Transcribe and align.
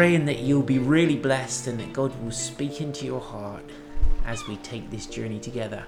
Praying 0.00 0.24
that 0.24 0.38
you'll 0.38 0.62
be 0.62 0.78
really 0.78 1.14
blessed 1.14 1.66
and 1.66 1.78
that 1.78 1.92
God 1.92 2.10
will 2.22 2.30
speak 2.30 2.80
into 2.80 3.04
your 3.04 3.20
heart 3.20 3.62
as 4.24 4.48
we 4.48 4.56
take 4.56 4.90
this 4.90 5.04
journey 5.04 5.38
together. 5.38 5.84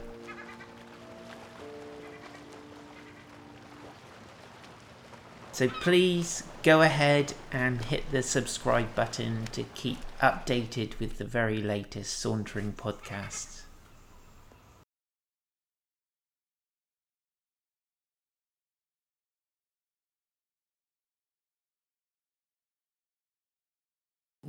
So 5.53 5.67
please 5.67 6.43
go 6.63 6.83
ahead 6.83 7.33
and 7.53 7.83
hit 7.83 8.05
the 8.13 8.23
subscribe 8.23 8.95
button 8.95 9.47
to 9.53 9.63
keep 9.73 9.97
updated 10.21 10.99
with 10.99 11.17
the 11.17 11.25
very 11.25 11.63
latest 11.63 12.23
Sauntering 12.23 12.75
podcasts. 12.75 13.63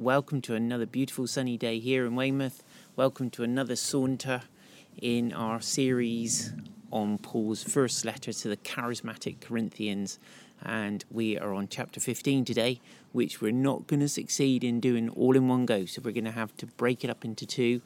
Welcome 0.03 0.41
to 0.41 0.53
another 0.53 0.85
beautiful 0.85 1.27
sunny 1.27 1.55
day 1.55 1.79
here 1.79 2.05
in 2.05 2.13
Weymouth. 2.13 2.61
Welcome 2.97 3.29
to 3.29 3.43
another 3.43 3.77
saunter 3.77 4.41
in 5.01 5.31
our 5.31 5.61
series 5.61 6.51
on 6.91 7.17
Paul's 7.19 7.63
first 7.63 8.03
letter 8.03 8.33
to 8.33 8.49
the 8.49 8.57
charismatic 8.57 9.39
Corinthians. 9.39 10.19
And 10.61 11.05
we 11.09 11.39
are 11.39 11.53
on 11.53 11.69
chapter 11.69 12.01
15 12.01 12.43
today, 12.43 12.81
which 13.13 13.39
we're 13.39 13.53
not 13.53 13.87
going 13.87 14.01
to 14.01 14.09
succeed 14.09 14.65
in 14.65 14.81
doing 14.81 15.07
all 15.07 15.37
in 15.37 15.47
one 15.47 15.65
go. 15.65 15.85
So 15.85 16.01
we're 16.03 16.11
going 16.11 16.25
to 16.25 16.31
have 16.31 16.53
to 16.57 16.65
break 16.65 17.05
it 17.05 17.09
up 17.09 17.23
into 17.23 17.45
two. 17.45 17.81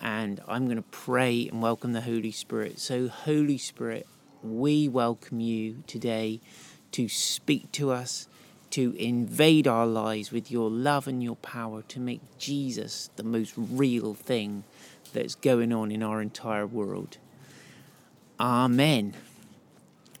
And 0.00 0.42
I'm 0.48 0.64
going 0.64 0.78
to 0.78 0.82
pray 0.82 1.46
and 1.46 1.62
welcome 1.62 1.92
the 1.92 2.00
Holy 2.00 2.32
Spirit. 2.32 2.80
So, 2.80 3.06
Holy 3.06 3.58
Spirit, 3.58 4.08
we 4.42 4.88
welcome 4.88 5.38
you 5.38 5.84
today 5.86 6.40
to 6.90 7.08
speak 7.08 7.70
to 7.72 7.92
us 7.92 8.26
to 8.74 8.92
invade 8.98 9.68
our 9.68 9.86
lives 9.86 10.32
with 10.32 10.50
your 10.50 10.68
love 10.68 11.06
and 11.06 11.22
your 11.22 11.36
power 11.36 11.80
to 11.82 12.00
make 12.00 12.20
Jesus 12.38 13.08
the 13.14 13.22
most 13.22 13.54
real 13.56 14.14
thing 14.14 14.64
that's 15.12 15.36
going 15.36 15.72
on 15.72 15.92
in 15.92 16.02
our 16.02 16.20
entire 16.20 16.66
world. 16.66 17.18
Amen. 18.40 19.14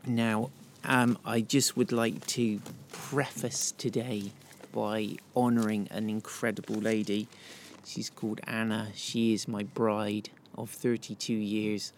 Now, 0.06 0.50
um, 0.84 1.18
I 1.24 1.40
just 1.40 1.76
would 1.76 1.90
like 1.90 2.24
to 2.28 2.60
preface 2.92 3.72
today 3.72 4.30
by 4.70 5.16
honouring 5.34 5.88
an 5.90 6.08
incredible 6.08 6.76
lady. 6.76 7.26
She's 7.84 8.08
called 8.08 8.40
Anna. 8.46 8.90
She 8.94 9.34
is 9.34 9.48
my 9.48 9.64
bride 9.64 10.30
of 10.56 10.70
32 10.70 11.32
years. 11.32 11.92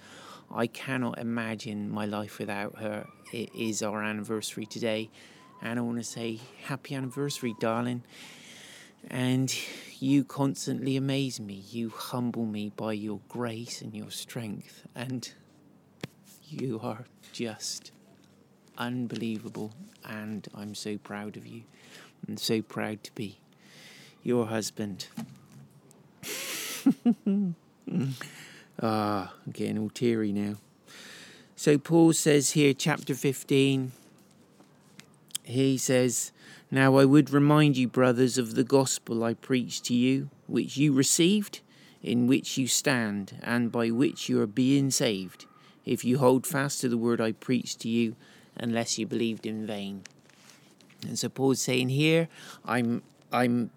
I 0.51 0.69
cannot 0.69 1.19
imagine 1.19 1.91
my 1.91 2.07
life 2.07 2.39
without 2.39 2.79
her. 2.79 3.09
It 3.31 3.55
is 3.55 3.83
our 3.83 4.03
anniversary 4.03 4.65
today 4.65 5.11
and 5.63 5.79
I 5.79 5.83
want 5.83 5.99
to 5.99 6.05
say 6.05 6.41
happy 6.65 6.95
anniversary, 6.95 7.55
darling. 7.59 8.03
And 9.09 9.55
you 9.99 10.25
constantly 10.25 10.97
amaze 10.97 11.41
me. 11.41 11.63
You 11.71 11.91
humble 11.91 12.45
me 12.45 12.73
by 12.77 12.93
your 12.93 13.21
grace 13.29 13.81
and 13.83 13.95
your 13.95 14.11
strength. 14.11 14.87
And 14.95 15.31
you 16.45 16.81
are 16.83 17.05
just 17.33 17.93
unbelievable. 18.77 19.73
And 20.05 20.47
I'm 20.55 20.75
so 20.75 20.99
proud 20.99 21.37
of 21.37 21.47
you. 21.47 21.63
I'm 22.29 22.37
so 22.37 22.63
proud 22.63 23.05
to 23.05 23.15
be 23.15 23.39
your 24.23 24.47
husband. 24.47 25.07
ah, 28.83 29.33
I'm 29.47 29.53
getting 29.53 29.79
all 29.79 29.91
teary 29.91 30.33
now. 30.33 30.57
So 31.55 31.79
Paul 31.79 32.13
says 32.13 32.51
here, 32.51 32.75
chapter 32.75 33.15
15 33.15 33.93
he 35.47 35.79
says, 35.79 36.33
Now 36.71 36.97
I 36.97 37.05
would 37.05 37.31
remind 37.31 37.77
you, 37.77 37.89
brothers, 37.89 38.37
of 38.37 38.55
the 38.55 38.65
gospel 38.65 39.23
I 39.23 39.35
preached 39.35 39.85
to 39.85 39.95
you, 39.95 40.31
which 40.47 40.77
you 40.77 40.93
received, 40.93 41.61
in 42.03 42.27
which 42.27 42.59
you 42.59 42.67
stand, 42.67 43.39
and 43.43 43.71
by 43.71 43.91
which 43.91 44.29
you 44.29 44.41
are 44.41 44.47
being 44.47 44.91
saved, 44.91 45.47
if 45.85 46.05
you 46.05 46.19
hold 46.19 46.47
fast 46.47 46.81
to 46.81 46.89
the 46.89 46.99
word 46.99 47.21
I 47.21 47.33
preached 47.33 47.81
to 47.81 47.89
you, 47.89 48.17
unless 48.57 48.99
you 48.99 49.07
believed 49.07 49.47
in 49.47 49.67
vain. 49.67 50.03
And 51.07 51.19
so 51.19 51.29
Paul's 51.29 51.61
saying 51.61 51.91
here, 51.91 52.29
I'm 52.65 53.03
I'm 53.33 53.71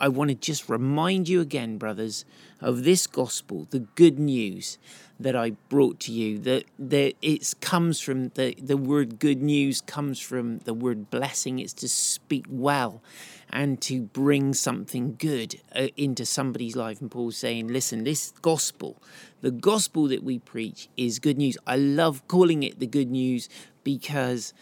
I 0.00 0.08
want 0.08 0.30
to 0.30 0.34
just 0.34 0.68
remind 0.68 1.28
you 1.28 1.40
again, 1.40 1.78
brothers, 1.78 2.24
of 2.60 2.84
this 2.84 3.06
gospel, 3.06 3.66
the 3.70 3.80
good 3.80 4.18
news 4.18 4.78
that 5.20 5.36
I 5.36 5.50
brought 5.68 6.00
to 6.00 6.12
you. 6.12 6.38
That 6.38 6.64
that 6.78 7.14
it 7.22 7.54
comes 7.60 8.00
from 8.00 8.30
the 8.30 8.56
the 8.60 8.76
word 8.76 9.18
good 9.18 9.42
news 9.42 9.80
comes 9.80 10.18
from 10.18 10.58
the 10.60 10.74
word 10.74 11.10
blessing. 11.10 11.58
It's 11.58 11.74
to 11.74 11.88
speak 11.88 12.46
well 12.48 13.02
and 13.50 13.80
to 13.82 14.02
bring 14.02 14.54
something 14.54 15.16
good 15.18 15.60
uh, 15.74 15.88
into 15.96 16.24
somebody's 16.24 16.76
life. 16.76 17.00
And 17.00 17.10
Paul's 17.10 17.36
saying, 17.36 17.68
listen, 17.68 18.04
this 18.04 18.32
gospel, 18.42 18.96
the 19.40 19.50
gospel 19.50 20.08
that 20.08 20.22
we 20.22 20.38
preach, 20.38 20.88
is 20.96 21.18
good 21.18 21.36
news. 21.36 21.58
I 21.66 21.76
love 21.76 22.26
calling 22.28 22.62
it 22.62 22.78
the 22.78 22.86
good 22.86 23.10
news 23.10 23.48
because 23.82 24.54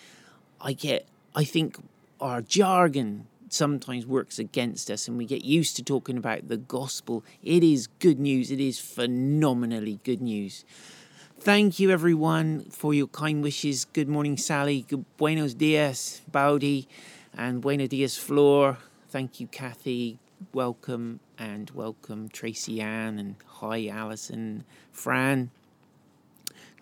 I 0.60 0.72
get, 0.72 1.06
I 1.34 1.44
think 1.44 1.76
our 2.20 2.40
jargon 2.40 3.26
sometimes 3.52 4.06
works 4.06 4.38
against 4.38 4.90
us 4.90 5.08
and 5.08 5.18
we 5.18 5.26
get 5.26 5.44
used 5.44 5.76
to 5.76 5.82
talking 5.82 6.16
about 6.16 6.48
the 6.48 6.56
gospel. 6.56 7.24
It 7.42 7.62
is 7.62 7.86
good 7.98 8.18
news, 8.18 8.50
it 8.50 8.60
is 8.60 8.78
phenomenally 8.78 10.00
good 10.04 10.20
news. 10.20 10.64
Thank 11.40 11.78
you, 11.78 11.90
everyone, 11.90 12.64
for 12.70 12.92
your 12.92 13.06
kind 13.06 13.42
wishes. 13.44 13.84
Good 13.84 14.08
morning, 14.08 14.36
Sally. 14.36 14.84
Good 14.88 15.04
buenos 15.16 15.54
dias, 15.54 16.20
Bowdy, 16.32 16.88
and 17.32 17.60
buenos 17.60 17.88
dias, 17.90 18.16
Floor. 18.18 18.78
Thank 19.08 19.38
you, 19.38 19.46
Kathy. 19.46 20.18
Welcome 20.52 21.20
and 21.38 21.70
welcome, 21.70 22.28
Tracy 22.28 22.80
Ann, 22.80 23.18
and 23.20 23.36
hi, 23.46 23.86
Alison, 23.86 24.64
Fran. 24.90 25.50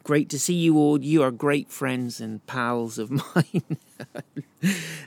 Great 0.02 0.28
to 0.30 0.38
see 0.38 0.54
you 0.54 0.78
all. 0.78 1.02
You 1.02 1.22
are 1.22 1.30
great 1.30 1.70
friends 1.70 2.20
and 2.20 2.44
pals 2.46 2.98
of 2.98 3.10
mine. 3.36 3.76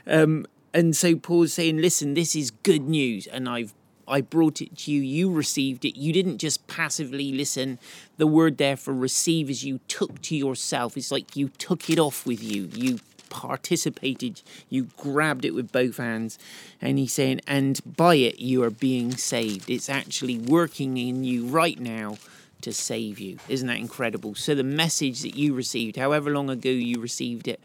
um, 0.06 0.46
and 0.72 0.96
so 0.96 1.16
Paul's 1.16 1.52
saying, 1.52 1.78
listen, 1.78 2.14
this 2.14 2.34
is 2.34 2.50
good 2.50 2.88
news, 2.88 3.26
and 3.26 3.48
I've 3.48 3.72
I 4.10 4.20
brought 4.22 4.60
it 4.60 4.76
to 4.78 4.90
you, 4.90 5.00
you 5.00 5.30
received 5.30 5.84
it. 5.84 5.96
You 5.96 6.12
didn't 6.12 6.38
just 6.38 6.66
passively 6.66 7.30
listen. 7.30 7.78
The 8.16 8.26
word 8.26 8.58
there 8.58 8.76
for 8.76 8.92
receive 8.92 9.48
is 9.48 9.64
you 9.64 9.78
took 9.86 10.20
to 10.22 10.36
yourself. 10.36 10.96
It's 10.96 11.12
like 11.12 11.36
you 11.36 11.48
took 11.48 11.88
it 11.88 12.00
off 12.00 12.26
with 12.26 12.42
you. 12.42 12.68
You 12.74 12.98
participated, 13.28 14.42
you 14.68 14.88
grabbed 14.96 15.44
it 15.44 15.54
with 15.54 15.70
both 15.70 15.98
hands. 15.98 16.38
And 16.82 16.98
he's 16.98 17.12
saying, 17.12 17.40
and 17.46 17.80
by 17.86 18.16
it 18.16 18.40
you 18.40 18.64
are 18.64 18.70
being 18.70 19.16
saved. 19.16 19.70
It's 19.70 19.88
actually 19.88 20.38
working 20.38 20.96
in 20.96 21.22
you 21.22 21.46
right 21.46 21.78
now 21.78 22.18
to 22.62 22.72
save 22.72 23.20
you. 23.20 23.38
Isn't 23.48 23.68
that 23.68 23.78
incredible? 23.78 24.34
So 24.34 24.56
the 24.56 24.64
message 24.64 25.22
that 25.22 25.36
you 25.36 25.54
received, 25.54 25.96
however 25.96 26.30
long 26.30 26.50
ago 26.50 26.68
you 26.68 27.00
received 27.00 27.46
it, 27.46 27.60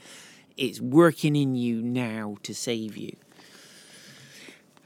it's 0.58 0.80
working 0.80 1.36
in 1.36 1.56
you 1.56 1.82
now 1.82 2.38
to 2.44 2.54
save 2.54 2.98
you. 2.98 3.16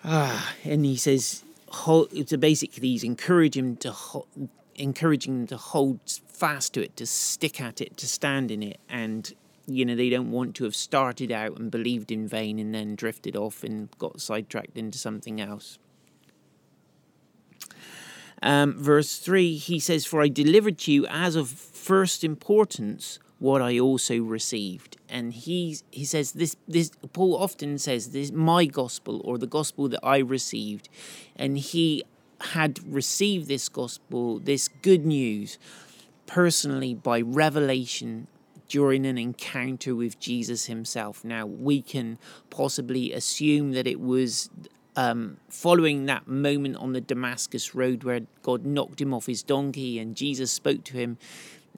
Ah, 0.03 0.53
and 0.63 0.85
he 0.85 0.95
says, 0.95 1.43
hold, 1.67 2.29
so 2.29 2.37
basically, 2.37 2.89
he's 2.89 3.03
encouraging 3.03 3.77
to 3.77 3.93
encouraging 4.75 5.39
them 5.39 5.47
to 5.47 5.57
hold 5.57 5.99
fast 6.27 6.73
to 6.73 6.81
it, 6.81 6.95
to 6.95 7.05
stick 7.05 7.59
at 7.59 7.81
it, 7.81 7.97
to 7.97 8.07
stand 8.07 8.49
in 8.49 8.63
it, 8.63 8.79
and 8.87 9.33
you 9.67 9.85
know 9.85 9.95
they 9.95 10.09
don't 10.09 10.31
want 10.31 10.55
to 10.55 10.63
have 10.63 10.75
started 10.75 11.31
out 11.31 11.57
and 11.57 11.69
believed 11.69 12.11
in 12.11 12.27
vain 12.27 12.59
and 12.59 12.73
then 12.73 12.95
drifted 12.95 13.35
off 13.35 13.63
and 13.63 13.89
got 13.97 14.21
sidetracked 14.21 14.77
into 14.77 14.97
something 14.97 15.41
else. 15.41 15.77
Um, 18.41 18.81
verse 18.81 19.19
3, 19.19 19.55
he 19.55 19.79
says, 19.79 20.05
For 20.05 20.21
I 20.21 20.29
delivered 20.29 20.77
to 20.79 20.93
you 20.93 21.05
as 21.07 21.35
of 21.35 21.49
first 21.49 22.23
importance 22.23 23.19
what 23.39 23.61
I 23.61 23.79
also 23.79 24.19
received. 24.19 24.97
And 25.09 25.33
he 25.33 25.77
he 25.91 26.05
says 26.05 26.33
this 26.33 26.55
this 26.67 26.91
Paul 27.13 27.35
often 27.35 27.77
says 27.77 28.09
this 28.11 28.31
my 28.31 28.65
gospel 28.65 29.21
or 29.23 29.37
the 29.37 29.47
gospel 29.47 29.89
that 29.89 29.99
I 30.03 30.19
received. 30.19 30.89
And 31.35 31.57
he 31.57 32.03
had 32.41 32.79
received 32.85 33.47
this 33.47 33.67
gospel, 33.67 34.39
this 34.39 34.69
good 34.81 35.05
news, 35.05 35.57
personally 36.25 36.93
by 36.93 37.21
revelation 37.21 38.27
during 38.69 39.05
an 39.05 39.17
encounter 39.17 39.95
with 39.95 40.19
Jesus 40.19 40.67
himself. 40.67 41.25
Now, 41.25 41.45
we 41.45 41.81
can 41.81 42.19
possibly 42.49 43.11
assume 43.11 43.71
that 43.71 43.87
it 43.87 43.99
was 43.99 44.49
um, 44.95 45.37
following 45.49 46.05
that 46.05 46.27
moment 46.27 46.77
on 46.77 46.93
the 46.93 47.01
Damascus 47.01 47.73
road 47.73 48.03
where 48.03 48.21
God 48.43 48.65
knocked 48.65 49.01
him 49.01 49.13
off 49.13 49.25
his 49.25 49.43
donkey 49.43 49.97
and 49.97 50.15
Jesus 50.15 50.51
spoke 50.51 50.83
to 50.85 50.93
him. 50.93 51.17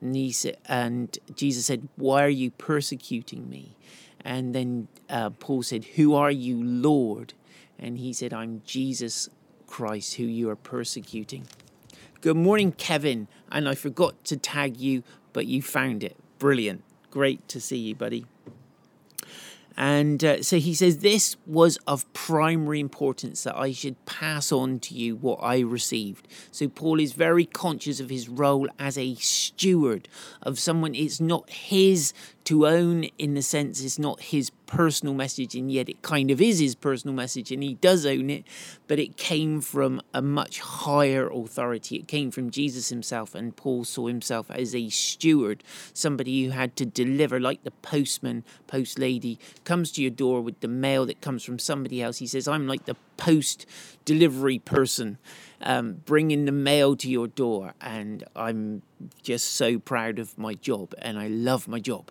And, 0.02 0.16
he 0.16 0.32
said, 0.32 0.58
and 0.68 1.18
Jesus 1.36 1.68
said, 1.68 1.88
Why 1.96 2.24
are 2.24 2.30
you 2.30 2.52
persecuting 2.52 3.50
me? 3.50 3.78
And 4.26 4.54
then 4.54 4.88
uh, 5.10 5.30
Paul 5.30 5.64
said, 5.64 5.86
Who 5.96 6.16
are 6.16 6.32
you, 6.32 6.62
Lord? 6.64 7.34
And 7.78 7.98
he 7.98 8.14
said, 8.14 8.34
I'm 8.34 8.62
Jesus 8.66 9.30
Christ, 9.68 10.16
who 10.16 10.24
you 10.24 10.50
are 10.50 10.56
persecuting. 10.56 11.48
Good 12.22 12.38
morning, 12.38 12.72
Kevin. 12.72 13.28
And 13.52 13.68
I 13.68 13.76
forgot 13.76 14.24
to 14.26 14.38
tag 14.38 14.78
you, 14.78 15.04
but 15.34 15.48
you 15.48 15.62
found 15.62 16.04
it. 16.04 16.16
Brilliant. 16.38 16.84
Great 17.10 17.48
to 17.48 17.60
see 17.60 17.78
you, 17.78 17.96
buddy. 17.96 18.26
And 19.78 20.24
uh, 20.24 20.44
so 20.44 20.58
he 20.58 20.74
says, 20.74 21.00
This 21.00 21.38
was 21.46 21.78
of 21.88 22.12
primary 22.14 22.80
importance 22.80 23.44
that 23.44 23.56
I 23.56 23.72
should 23.72 24.04
pass 24.06 24.52
on 24.52 24.80
to 24.80 24.94
you 24.94 25.16
what 25.16 25.40
I 25.42 25.60
received. 25.60 26.28
So 26.52 26.68
Paul 26.68 27.00
is 27.00 27.14
very 27.14 27.46
conscious 27.46 28.00
of 28.00 28.10
his 28.10 28.30
role 28.30 28.68
as 28.80 28.98
a 28.98 29.16
steward 29.16 30.08
of 30.42 30.60
someone. 30.60 30.96
It's 30.96 31.20
not 31.20 31.50
his 31.50 32.14
to 32.46 32.68
own 32.68 33.04
in 33.18 33.34
the 33.34 33.42
sense 33.42 33.84
it's 33.84 34.00
not 34.00 34.20
his 34.20 34.50
personal 34.66 35.14
message, 35.14 35.56
and 35.56 35.72
yet 35.72 35.90
it 35.90 36.02
kind 36.02 36.32
of 36.32 36.42
is 36.42 36.60
his 36.60 36.76
personal 36.76 37.16
message, 37.16 37.52
and 37.52 37.62
he 37.62 37.76
does 37.76 38.06
own 38.06 38.30
it, 38.30 38.46
but 38.88 39.00
it 39.00 39.18
came 39.18 39.62
from 39.62 40.02
a 40.14 40.22
much 40.22 40.60
higher 40.60 41.30
authority. 41.30 41.98
It 41.98 42.08
came 42.08 42.32
from 42.32 42.50
Jesus 42.50 42.90
himself, 42.90 43.36
and 43.36 43.56
Paul 43.56 43.84
saw 43.84 44.08
himself 44.08 44.50
as 44.50 44.74
a 44.74 44.90
steward, 44.90 45.64
somebody 45.94 46.46
who 46.46 46.52
had 46.52 46.76
to 46.78 46.86
deliver, 46.86 47.40
like 47.40 47.64
the 47.64 47.72
postman, 47.72 48.44
post 48.66 48.98
lady, 48.98 49.38
comes 49.64 49.92
to 49.94 50.02
your 50.02 50.12
door 50.12 50.42
with 50.42 50.60
the 50.62 50.68
mail 50.68 51.06
that 51.06 51.22
comes 51.22 51.44
from 51.44 51.60
somebody 51.60 52.02
else. 52.02 52.18
He 52.18 52.28
says, 52.28 52.48
I'm 52.48 52.68
like 52.68 52.86
the 52.86 52.96
post 53.18 53.66
delivery 54.06 54.60
person. 54.60 55.18
Um, 55.64 56.02
bringing 56.06 56.46
the 56.46 56.52
mail 56.52 56.96
to 56.96 57.08
your 57.08 57.28
door, 57.28 57.76
and 57.80 58.24
I'm 58.36 58.82
just 59.22 59.52
so 59.52 59.78
proud 59.78 60.18
of 60.18 60.36
my 60.36 60.56
job, 60.56 60.96
and 60.98 61.20
I 61.20 61.28
love 61.28 61.68
my 61.68 61.80
job. 61.80 62.10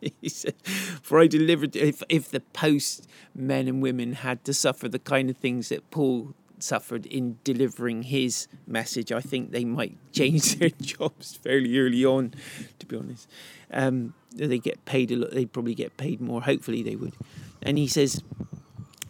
he 0.20 0.28
said, 0.28 0.54
For 1.02 1.20
I 1.20 1.26
delivered, 1.26 1.76
if, 1.76 2.02
if 2.08 2.30
the 2.30 2.40
post 2.40 3.08
men 3.34 3.68
and 3.68 3.82
women 3.82 4.14
had 4.14 4.44
to 4.44 4.54
suffer 4.54 4.88
the 4.88 4.98
kind 4.98 5.30
of 5.30 5.36
things 5.36 5.68
that 5.68 5.90
Paul 5.90 6.34
suffered 6.60 7.06
in 7.06 7.38
delivering 7.44 8.04
his 8.04 8.48
message, 8.66 9.12
I 9.12 9.20
think 9.20 9.50
they 9.50 9.64
might 9.64 9.96
change 10.12 10.56
their 10.56 10.70
jobs 10.80 11.36
fairly 11.36 11.78
early 11.78 12.04
on, 12.04 12.34
to 12.78 12.86
be 12.86 12.96
honest. 12.96 13.28
Um, 13.70 14.14
they 14.32 14.58
get 14.58 14.84
paid 14.84 15.10
a 15.10 15.16
lot, 15.16 15.30
they'd 15.32 15.52
probably 15.52 15.74
get 15.74 15.96
paid 15.96 16.20
more, 16.20 16.42
hopefully 16.42 16.82
they 16.82 16.96
would. 16.96 17.14
And 17.62 17.78
he 17.78 17.86
says 17.86 18.22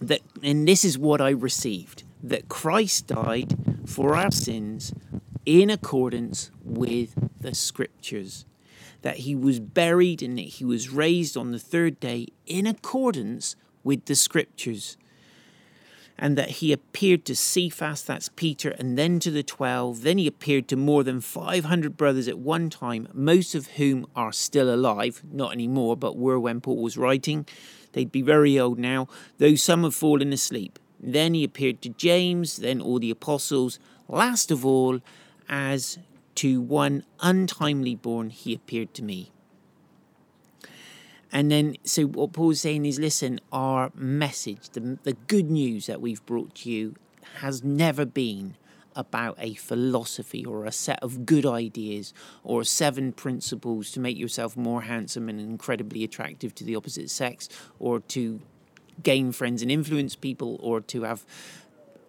that, 0.00 0.20
and 0.42 0.66
this 0.66 0.84
is 0.84 0.98
what 0.98 1.20
I 1.20 1.30
received 1.30 2.04
that 2.22 2.48
Christ 2.48 3.06
died 3.06 3.56
for 3.86 4.16
our 4.16 4.30
sins 4.30 4.92
in 5.46 5.70
accordance 5.70 6.50
with 6.64 7.14
the 7.40 7.54
scriptures 7.54 8.44
that 9.02 9.18
he 9.18 9.34
was 9.34 9.60
buried 9.60 10.22
and 10.22 10.38
that 10.38 10.42
he 10.42 10.64
was 10.64 10.90
raised 10.90 11.36
on 11.36 11.52
the 11.52 11.58
third 11.58 12.00
day 12.00 12.26
in 12.46 12.66
accordance 12.66 13.56
with 13.84 14.04
the 14.06 14.14
scriptures. 14.14 14.96
And 16.20 16.36
that 16.36 16.50
he 16.50 16.72
appeared 16.72 17.24
to 17.26 17.36
Cephas, 17.36 18.02
that's 18.02 18.28
Peter, 18.28 18.70
and 18.70 18.98
then 18.98 19.20
to 19.20 19.30
the 19.30 19.44
twelve. 19.44 20.02
Then 20.02 20.18
he 20.18 20.26
appeared 20.26 20.66
to 20.68 20.76
more 20.76 21.04
than 21.04 21.20
500 21.20 21.96
brothers 21.96 22.26
at 22.26 22.40
one 22.40 22.70
time, 22.70 23.06
most 23.12 23.54
of 23.54 23.68
whom 23.68 24.04
are 24.16 24.32
still 24.32 24.74
alive, 24.74 25.22
not 25.30 25.52
anymore, 25.52 25.96
but 25.96 26.16
were 26.16 26.40
when 26.40 26.60
Paul 26.60 26.82
was 26.82 26.96
writing. 26.96 27.46
They'd 27.92 28.10
be 28.10 28.22
very 28.22 28.58
old 28.58 28.80
now, 28.80 29.06
though 29.38 29.54
some 29.54 29.84
have 29.84 29.94
fallen 29.94 30.32
asleep. 30.32 30.80
Then 30.98 31.34
he 31.34 31.44
appeared 31.44 31.80
to 31.82 31.90
James, 31.90 32.56
then 32.56 32.80
all 32.80 32.98
the 32.98 33.10
apostles. 33.10 33.78
Last 34.08 34.50
of 34.50 34.66
all, 34.66 35.00
as 35.48 35.98
to 36.38 36.60
one 36.60 37.02
untimely 37.18 37.96
born, 37.96 38.30
he 38.30 38.54
appeared 38.54 38.94
to 38.94 39.02
me. 39.02 39.32
And 41.32 41.50
then, 41.50 41.76
so 41.82 42.04
what 42.04 42.32
Paul's 42.32 42.60
saying 42.60 42.86
is 42.86 43.00
listen, 43.00 43.40
our 43.50 43.90
message, 43.96 44.70
the, 44.70 44.98
the 45.02 45.14
good 45.26 45.50
news 45.50 45.86
that 45.86 46.00
we've 46.00 46.24
brought 46.26 46.54
to 46.56 46.70
you, 46.70 46.94
has 47.40 47.64
never 47.64 48.04
been 48.04 48.54
about 48.94 49.36
a 49.40 49.54
philosophy 49.54 50.44
or 50.44 50.64
a 50.64 50.70
set 50.70 51.02
of 51.02 51.26
good 51.26 51.44
ideas 51.44 52.14
or 52.44 52.62
seven 52.62 53.12
principles 53.12 53.90
to 53.90 54.00
make 54.00 54.16
yourself 54.16 54.56
more 54.56 54.82
handsome 54.82 55.28
and 55.28 55.40
incredibly 55.40 56.04
attractive 56.04 56.54
to 56.54 56.62
the 56.62 56.76
opposite 56.76 57.10
sex 57.10 57.48
or 57.80 57.98
to 57.98 58.40
gain 59.02 59.32
friends 59.32 59.60
and 59.60 59.72
influence 59.72 60.14
people 60.14 60.56
or 60.60 60.80
to 60.80 61.02
have 61.02 61.26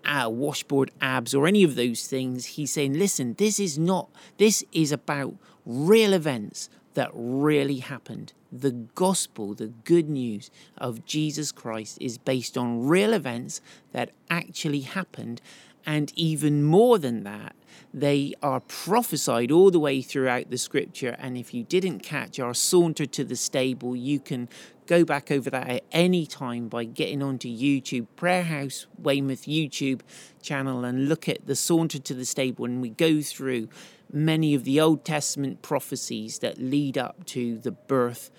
uh, 0.05 0.29
washboard 0.29 0.91
abs 1.01 1.33
or 1.33 1.47
any 1.47 1.63
of 1.63 1.75
those 1.75 2.07
things. 2.07 2.45
He's 2.45 2.71
saying, 2.71 2.93
listen, 2.93 3.35
this 3.35 3.59
is 3.59 3.77
not, 3.77 4.09
this 4.37 4.63
is 4.71 4.91
about 4.91 5.35
real 5.65 6.13
events 6.13 6.69
that 6.93 7.11
really 7.13 7.77
happened. 7.77 8.33
The 8.51 8.71
gospel, 8.71 9.53
the 9.53 9.67
good 9.67 10.09
news 10.09 10.49
of 10.77 11.05
Jesus 11.05 11.51
Christ 11.51 11.97
is 12.01 12.17
based 12.17 12.57
on 12.57 12.85
real 12.85 13.13
events 13.13 13.61
that 13.91 14.11
actually 14.29 14.81
happened. 14.81 15.41
And 15.85 16.11
even 16.15 16.63
more 16.63 16.97
than 16.97 17.23
that, 17.23 17.55
they 17.93 18.33
are 18.41 18.59
prophesied 18.59 19.51
all 19.51 19.71
the 19.71 19.79
way 19.79 20.01
throughout 20.01 20.49
the 20.49 20.57
scripture. 20.57 21.15
And 21.19 21.37
if 21.37 21.53
you 21.53 21.63
didn't 21.63 21.99
catch 21.99 22.39
our 22.39 22.53
saunter 22.53 23.05
to 23.05 23.23
the 23.23 23.35
stable, 23.35 23.95
you 23.95 24.19
can 24.19 24.49
go 24.87 25.05
back 25.05 25.29
over 25.29 25.49
that 25.51 25.69
at 25.69 25.83
any 25.91 26.25
time 26.25 26.67
by 26.67 26.83
getting 26.83 27.21
onto 27.21 27.47
YouTube, 27.47 28.07
Prayer 28.15 28.43
House 28.43 28.87
Weymouth 28.97 29.43
YouTube 29.43 30.01
channel, 30.41 30.83
and 30.83 31.07
look 31.07 31.29
at 31.29 31.45
the 31.45 31.55
Saunter 31.55 31.99
to 31.99 32.13
the 32.13 32.25
Stable. 32.25 32.65
And 32.65 32.81
we 32.81 32.89
go 32.89 33.21
through 33.21 33.69
many 34.11 34.55
of 34.55 34.63
the 34.63 34.81
Old 34.81 35.05
Testament 35.05 35.61
prophecies 35.61 36.39
that 36.39 36.57
lead 36.57 36.97
up 36.97 37.23
to 37.27 37.59
the 37.59 37.71
birth 37.71 38.31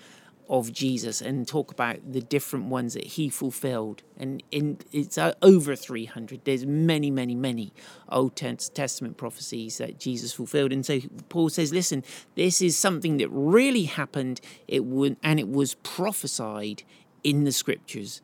of 0.51 0.73
Jesus 0.73 1.21
and 1.21 1.47
talk 1.47 1.71
about 1.71 2.11
the 2.11 2.19
different 2.19 2.65
ones 2.65 2.93
that 2.93 3.05
he 3.05 3.29
fulfilled. 3.29 4.03
And 4.17 4.43
in, 4.51 4.79
it's 4.91 5.17
over 5.41 5.77
300. 5.77 6.41
There's 6.43 6.65
many, 6.65 7.09
many, 7.09 7.35
many 7.35 7.71
Old 8.09 8.35
Testament 8.35 9.15
prophecies 9.15 9.77
that 9.77 9.97
Jesus 9.97 10.33
fulfilled. 10.33 10.73
And 10.73 10.85
so 10.85 10.99
Paul 11.29 11.47
says, 11.47 11.71
listen, 11.71 12.03
this 12.35 12.61
is 12.61 12.77
something 12.77 13.15
that 13.17 13.29
really 13.29 13.85
happened 13.85 14.41
it 14.67 14.83
would, 14.83 15.15
and 15.23 15.39
it 15.39 15.47
was 15.47 15.75
prophesied 15.75 16.83
in 17.23 17.45
the 17.45 17.53
scriptures. 17.53 18.21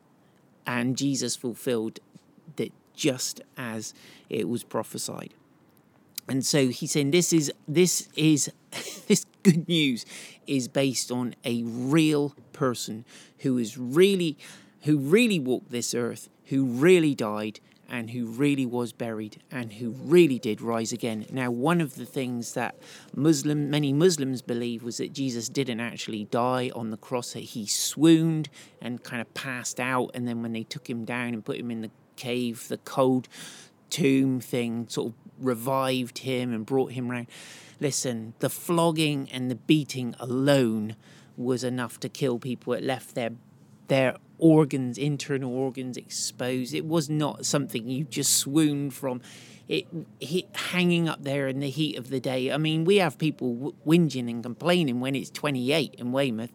And 0.66 0.98
Jesus 0.98 1.34
fulfilled 1.34 1.98
that 2.56 2.72
just 2.94 3.40
as 3.56 3.94
it 4.28 4.50
was 4.50 4.64
prophesied. 4.64 5.32
And 6.28 6.44
so 6.44 6.68
he's 6.68 6.92
saying 6.92 7.10
this 7.10 7.32
is 7.32 7.50
this 7.66 8.08
is 8.14 8.50
this 9.08 9.24
good 9.42 9.68
news 9.68 10.04
is 10.46 10.68
based 10.68 11.10
on 11.10 11.34
a 11.44 11.62
real 11.64 12.34
person 12.52 13.04
who 13.38 13.58
is 13.58 13.78
really 13.78 14.36
who 14.82 14.98
really 14.98 15.40
walked 15.40 15.70
this 15.70 15.94
earth, 15.94 16.28
who 16.46 16.64
really 16.64 17.14
died 17.14 17.60
and 17.90 18.10
who 18.10 18.26
really 18.26 18.66
was 18.66 18.92
buried 18.92 19.42
and 19.50 19.74
who 19.74 19.90
really 19.90 20.38
did 20.38 20.60
rise 20.60 20.92
again. 20.92 21.24
Now, 21.30 21.50
one 21.50 21.80
of 21.80 21.94
the 21.94 22.04
things 22.04 22.52
that 22.52 22.76
Muslim 23.14 23.70
many 23.70 23.94
Muslims 23.94 24.42
believe 24.42 24.82
was 24.82 24.98
that 24.98 25.12
Jesus 25.12 25.48
didn't 25.48 25.80
actually 25.80 26.24
die 26.26 26.70
on 26.74 26.90
the 26.90 26.98
cross; 26.98 27.32
that 27.32 27.40
he 27.40 27.66
swooned 27.66 28.50
and 28.82 29.02
kind 29.02 29.22
of 29.22 29.32
passed 29.34 29.80
out, 29.80 30.10
and 30.14 30.28
then 30.28 30.42
when 30.42 30.52
they 30.52 30.64
took 30.64 30.88
him 30.88 31.04
down 31.04 31.32
and 31.32 31.44
put 31.44 31.56
him 31.56 31.70
in 31.70 31.80
the 31.80 31.90
cave, 32.16 32.68
the 32.68 32.78
cold 32.78 33.28
tomb 33.90 34.40
thing 34.40 34.86
sort 34.88 35.08
of 35.08 35.14
revived 35.38 36.18
him 36.18 36.52
and 36.52 36.66
brought 36.66 36.92
him 36.92 37.10
round. 37.10 37.26
Listen, 37.80 38.34
the 38.40 38.50
flogging 38.50 39.28
and 39.30 39.50
the 39.50 39.54
beating 39.54 40.14
alone 40.18 40.96
was 41.36 41.62
enough 41.62 42.00
to 42.00 42.08
kill 42.08 42.38
people. 42.38 42.72
It 42.72 42.82
left 42.82 43.14
their 43.14 43.30
their 43.86 44.16
organs, 44.38 44.98
internal 44.98 45.52
organs 45.52 45.96
exposed. 45.96 46.74
It 46.74 46.84
was 46.84 47.08
not 47.08 47.46
something 47.46 47.88
you 47.88 48.04
just 48.04 48.34
swooned 48.36 48.94
from. 48.94 49.20
It, 49.68 49.86
hanging 50.54 51.10
up 51.10 51.22
there 51.22 51.46
in 51.46 51.60
the 51.60 51.68
heat 51.68 51.98
of 51.98 52.08
the 52.08 52.20
day. 52.20 52.50
I 52.50 52.56
mean, 52.56 52.84
we 52.84 52.96
have 52.96 53.18
people 53.18 53.74
whinging 53.86 54.30
and 54.30 54.42
complaining 54.42 55.00
when 55.00 55.14
it's 55.14 55.28
28 55.28 55.96
in 55.98 56.10
Weymouth, 56.10 56.52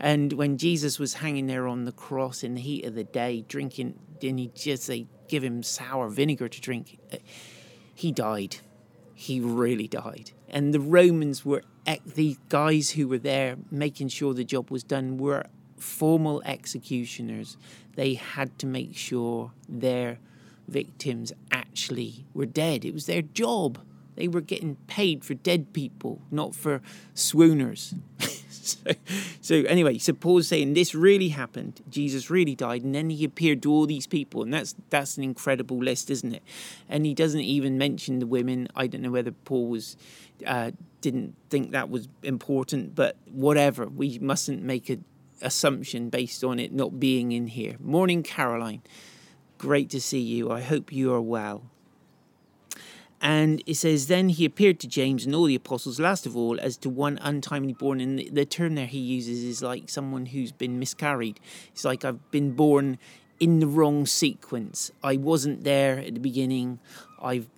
and 0.00 0.32
when 0.32 0.58
Jesus 0.58 0.98
was 0.98 1.14
hanging 1.14 1.46
there 1.46 1.68
on 1.68 1.84
the 1.84 1.92
cross 1.92 2.42
in 2.42 2.54
the 2.54 2.60
heat 2.60 2.84
of 2.84 2.96
the 2.96 3.04
day, 3.04 3.44
drinking, 3.46 3.96
didn't 4.18 4.38
he 4.38 4.50
just 4.54 4.88
they 4.88 5.06
give 5.28 5.44
him 5.44 5.62
sour 5.62 6.08
vinegar 6.08 6.48
to 6.48 6.60
drink? 6.60 6.98
Uh, 7.12 7.18
he 7.94 8.10
died. 8.10 8.56
He 9.14 9.40
really 9.40 9.88
died. 9.88 10.32
And 10.48 10.74
the 10.74 10.80
Romans 10.80 11.44
were, 11.44 11.62
the 12.04 12.36
guys 12.48 12.90
who 12.90 13.08
were 13.08 13.18
there 13.18 13.56
making 13.70 14.08
sure 14.08 14.34
the 14.34 14.44
job 14.44 14.70
was 14.70 14.84
done 14.84 15.16
were 15.16 15.46
formal 15.78 16.42
executioners. 16.44 17.56
They 17.94 18.14
had 18.14 18.58
to 18.58 18.66
make 18.66 18.96
sure 18.96 19.52
their 19.68 20.18
victims 20.68 21.32
actually 21.76 22.24
were 22.32 22.46
dead. 22.46 22.86
It 22.86 22.94
was 22.94 23.04
their 23.04 23.20
job. 23.20 23.78
They 24.14 24.28
were 24.28 24.40
getting 24.40 24.76
paid 24.86 25.26
for 25.26 25.34
dead 25.34 25.74
people, 25.74 26.22
not 26.30 26.54
for 26.54 26.80
swooners. 27.14 27.92
so, 28.50 28.92
so 29.42 29.56
anyway, 29.56 29.98
so 29.98 30.14
Paul's 30.14 30.48
saying 30.48 30.72
this 30.72 30.94
really 30.94 31.28
happened. 31.28 31.82
Jesus 31.90 32.30
really 32.30 32.54
died, 32.54 32.82
and 32.82 32.94
then 32.94 33.10
he 33.10 33.26
appeared 33.26 33.62
to 33.64 33.70
all 33.70 33.84
these 33.84 34.06
people, 34.06 34.42
and 34.42 34.54
that's 34.54 34.74
that's 34.88 35.18
an 35.18 35.24
incredible 35.24 35.76
list, 35.76 36.08
isn't 36.08 36.34
it? 36.34 36.42
And 36.88 37.04
he 37.04 37.12
doesn't 37.12 37.42
even 37.42 37.76
mention 37.76 38.20
the 38.20 38.26
women. 38.26 38.68
I 38.74 38.86
don't 38.86 39.02
know 39.02 39.10
whether 39.10 39.32
Paul 39.32 39.68
was 39.68 39.98
uh, 40.46 40.70
didn't 41.02 41.34
think 41.50 41.72
that 41.72 41.90
was 41.90 42.08
important, 42.22 42.94
but 42.94 43.18
whatever. 43.30 43.86
We 43.86 44.18
mustn't 44.18 44.62
make 44.62 44.88
a 44.88 44.96
assumption 45.42 46.08
based 46.08 46.42
on 46.42 46.58
it 46.58 46.72
not 46.72 46.98
being 46.98 47.32
in 47.32 47.48
here. 47.48 47.76
Morning, 47.80 48.22
Caroline. 48.22 48.80
Great 49.58 49.90
to 49.90 50.00
see 50.00 50.20
you. 50.20 50.50
I 50.50 50.60
hope 50.60 50.92
you 50.92 51.12
are 51.12 51.20
well. 51.20 51.62
And 53.20 53.62
it 53.66 53.74
says, 53.74 54.06
Then 54.06 54.28
he 54.28 54.44
appeared 54.44 54.78
to 54.80 54.88
James 54.88 55.24
and 55.24 55.34
all 55.34 55.44
the 55.44 55.54
apostles, 55.54 55.98
last 55.98 56.26
of 56.26 56.36
all, 56.36 56.60
as 56.60 56.76
to 56.78 56.90
one 56.90 57.18
untimely 57.22 57.72
born. 57.72 58.00
And 58.00 58.18
the, 58.18 58.28
the 58.28 58.44
term 58.44 58.74
there 58.74 58.86
he 58.86 58.98
uses 58.98 59.42
is 59.42 59.62
like 59.62 59.88
someone 59.88 60.26
who's 60.26 60.52
been 60.52 60.78
miscarried. 60.78 61.40
It's 61.72 61.84
like 61.84 62.04
I've 62.04 62.30
been 62.30 62.52
born 62.52 62.98
in 63.40 63.60
the 63.60 63.66
wrong 63.66 64.06
sequence. 64.06 64.90
I 65.02 65.16
wasn't 65.16 65.64
there 65.64 65.98
at 65.98 66.14
the 66.14 66.20
beginning. 66.20 66.78
I've 67.22 67.48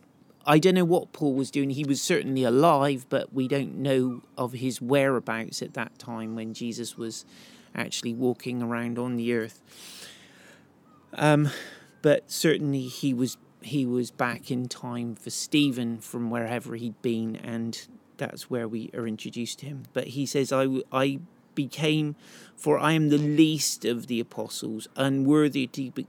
I 0.47 0.59
don't 0.59 0.75
know 0.75 0.85
what 0.87 1.12
Paul 1.12 1.35
was 1.35 1.50
doing. 1.50 1.69
He 1.69 1.85
was 1.85 2.00
certainly 2.00 2.43
alive, 2.43 3.05
but 3.11 3.35
we 3.35 3.49
don't 3.49 3.76
know 3.76 4.23
of 4.38 4.55
his 4.55 4.81
whereabouts 4.81 5.61
at 5.61 5.75
that 5.75 5.99
time 5.99 6.35
when 6.35 6.55
Jesus 6.55 6.97
was 6.97 7.26
actually 7.75 8.14
walking 8.14 8.62
around 8.62 8.99
on 8.99 9.17
the 9.17 9.35
earth. 9.35 9.61
Um, 11.12 11.50
but 12.02 12.31
certainly 12.31 12.83
he 12.83 13.12
was 13.12 13.37
he 13.61 13.85
was 13.85 14.11
back 14.11 14.50
in 14.50 14.69
time 14.69 15.14
for 15.14 15.31
Stephen 15.31 15.99
from 15.99 16.31
wherever 16.31 16.76
he'd 16.76 17.00
been, 17.02 17.37
and 17.37 17.88
that's 18.17 18.49
where 18.49 18.69
we 18.69 18.90
are 18.95 19.07
introduced 19.07 19.61
to 19.61 19.67
him. 19.67 19.85
But 19.93 20.09
he 20.09 20.26
says, 20.26 20.52
I, 20.52 20.83
I 20.93 21.21
became, 21.55 22.14
for 22.57 22.78
I 22.78 22.93
am 22.93 23.09
the 23.09 23.19
least 23.19 23.85
of 23.85 24.07
the 24.07 24.21
apostles, 24.21 24.88
unworthy 24.97 25.67
to 25.69 25.90
be, 25.90 26.07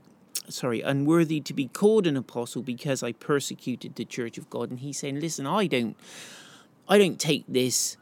sorry, 0.48 0.80
unworthy 0.80 1.40
to 1.40 1.52
be 1.52 1.66
called 1.66 2.06
an 2.06 2.16
apostle 2.16 2.62
because 2.62 3.02
I 3.02 3.12
persecuted 3.12 3.96
the 3.96 4.04
church 4.04 4.38
of 4.38 4.48
God. 4.48 4.70
And 4.70 4.80
he's 4.80 4.98
saying, 4.98 5.18
listen, 5.18 5.46
I 5.46 5.66
don't, 5.66 5.96
I 6.88 6.98
don't 6.98 7.18
take 7.18 7.44
this 7.48 7.96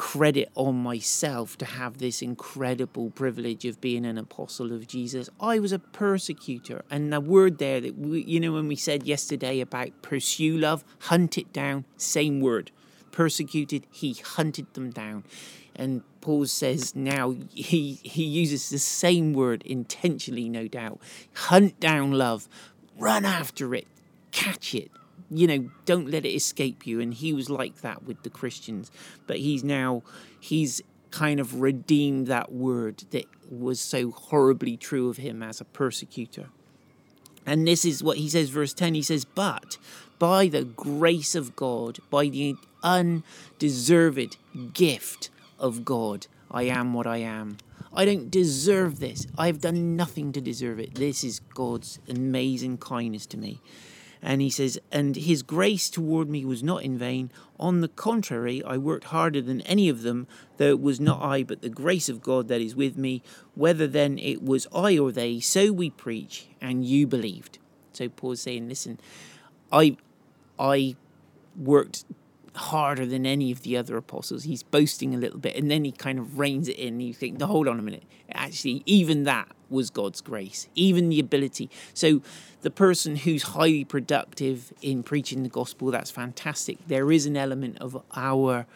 credit 0.00 0.50
on 0.54 0.82
myself 0.82 1.58
to 1.58 1.66
have 1.66 1.98
this 1.98 2.22
incredible 2.22 3.10
privilege 3.10 3.66
of 3.66 3.82
being 3.82 4.06
an 4.06 4.16
apostle 4.16 4.72
of 4.72 4.86
Jesus. 4.86 5.28
I 5.38 5.58
was 5.58 5.72
a 5.72 5.78
persecutor. 5.78 6.86
And 6.90 7.12
the 7.12 7.20
word 7.20 7.58
there 7.58 7.82
that, 7.82 7.98
we, 7.98 8.22
you 8.22 8.40
know, 8.40 8.52
when 8.54 8.66
we 8.66 8.76
said 8.76 9.02
yesterday 9.02 9.60
about 9.60 9.90
pursue 10.00 10.56
love, 10.56 10.84
hunt 11.00 11.36
it 11.36 11.52
down, 11.52 11.84
same 11.98 12.40
word. 12.40 12.70
Persecuted, 13.12 13.86
he 13.90 14.14
hunted 14.14 14.72
them 14.72 14.88
down. 14.88 15.24
And 15.76 16.02
Paul 16.22 16.46
says 16.46 16.96
now 16.96 17.36
he, 17.52 18.00
he 18.02 18.24
uses 18.24 18.70
the 18.70 18.78
same 18.78 19.34
word 19.34 19.62
intentionally, 19.66 20.48
no 20.48 20.66
doubt. 20.66 20.98
Hunt 21.34 21.78
down 21.78 22.12
love, 22.12 22.48
run 22.96 23.26
after 23.26 23.74
it, 23.74 23.86
catch 24.32 24.74
it, 24.74 24.90
you 25.30 25.46
know, 25.46 25.70
don't 25.84 26.10
let 26.10 26.26
it 26.26 26.34
escape 26.34 26.86
you. 26.86 27.00
And 27.00 27.14
he 27.14 27.32
was 27.32 27.48
like 27.48 27.82
that 27.82 28.02
with 28.04 28.22
the 28.22 28.30
Christians. 28.30 28.90
But 29.26 29.38
he's 29.38 29.62
now, 29.62 30.02
he's 30.38 30.82
kind 31.10 31.40
of 31.40 31.60
redeemed 31.60 32.26
that 32.26 32.52
word 32.52 33.04
that 33.10 33.26
was 33.50 33.80
so 33.80 34.10
horribly 34.10 34.76
true 34.76 35.08
of 35.08 35.16
him 35.16 35.42
as 35.42 35.60
a 35.60 35.64
persecutor. 35.64 36.48
And 37.46 37.66
this 37.66 37.84
is 37.84 38.02
what 38.02 38.18
he 38.18 38.28
says, 38.28 38.50
verse 38.50 38.74
10 38.74 38.94
he 38.94 39.02
says, 39.02 39.24
But 39.24 39.78
by 40.18 40.46
the 40.46 40.64
grace 40.64 41.34
of 41.34 41.56
God, 41.56 41.98
by 42.10 42.28
the 42.28 42.56
undeserved 42.82 44.36
gift 44.74 45.30
of 45.58 45.84
God, 45.84 46.26
I 46.50 46.64
am 46.64 46.92
what 46.92 47.06
I 47.06 47.18
am. 47.18 47.58
I 47.92 48.04
don't 48.04 48.30
deserve 48.30 49.00
this. 49.00 49.26
I've 49.36 49.60
done 49.60 49.96
nothing 49.96 50.32
to 50.32 50.40
deserve 50.40 50.78
it. 50.78 50.94
This 50.94 51.24
is 51.24 51.40
God's 51.40 51.98
amazing 52.08 52.78
kindness 52.78 53.26
to 53.26 53.36
me. 53.36 53.60
And 54.22 54.40
he 54.40 54.50
says, 54.50 54.78
And 54.92 55.16
his 55.16 55.42
grace 55.42 55.88
toward 55.88 56.28
me 56.28 56.44
was 56.44 56.62
not 56.62 56.82
in 56.82 56.98
vain. 56.98 57.30
On 57.58 57.80
the 57.80 57.88
contrary, 57.88 58.62
I 58.64 58.76
worked 58.76 59.04
harder 59.04 59.40
than 59.40 59.60
any 59.62 59.88
of 59.88 60.02
them, 60.02 60.26
though 60.58 60.70
it 60.70 60.80
was 60.80 61.00
not 61.00 61.22
I, 61.22 61.42
but 61.42 61.62
the 61.62 61.68
grace 61.68 62.08
of 62.08 62.22
God 62.22 62.48
that 62.48 62.60
is 62.60 62.76
with 62.76 62.96
me. 62.96 63.22
Whether 63.54 63.86
then 63.86 64.18
it 64.18 64.42
was 64.42 64.66
I 64.74 64.98
or 64.98 65.10
they, 65.10 65.40
so 65.40 65.72
we 65.72 65.90
preach, 65.90 66.48
and 66.60 66.84
you 66.84 67.06
believed. 67.06 67.58
So 67.92 68.08
Paul's 68.08 68.42
saying, 68.42 68.68
Listen, 68.68 68.98
I 69.72 69.96
I 70.58 70.96
worked 71.56 72.04
harder 72.54 73.06
than 73.06 73.26
any 73.26 73.50
of 73.52 73.62
the 73.62 73.76
other 73.76 73.96
apostles. 73.96 74.44
He's 74.44 74.62
boasting 74.62 75.14
a 75.14 75.18
little 75.18 75.38
bit, 75.38 75.56
and 75.56 75.70
then 75.70 75.84
he 75.84 75.92
kind 75.92 76.18
of 76.18 76.38
reins 76.38 76.68
it 76.68 76.76
in. 76.76 77.00
You 77.00 77.14
think, 77.14 77.38
no, 77.38 77.46
hold 77.46 77.68
on 77.68 77.78
a 77.78 77.82
minute. 77.82 78.04
Actually, 78.32 78.82
even 78.86 79.24
that 79.24 79.48
was 79.68 79.90
God's 79.90 80.20
grace, 80.20 80.68
even 80.74 81.08
the 81.08 81.20
ability. 81.20 81.70
So, 81.94 82.22
the 82.62 82.70
person 82.70 83.16
who's 83.16 83.42
highly 83.42 83.84
productive 83.84 84.72
in 84.82 85.02
preaching 85.02 85.42
the 85.42 85.48
gospel, 85.48 85.90
that's 85.90 86.10
fantastic. 86.10 86.78
There 86.86 87.10
is 87.10 87.26
an 87.26 87.36
element 87.36 87.78
of 87.78 88.02
our 88.14 88.66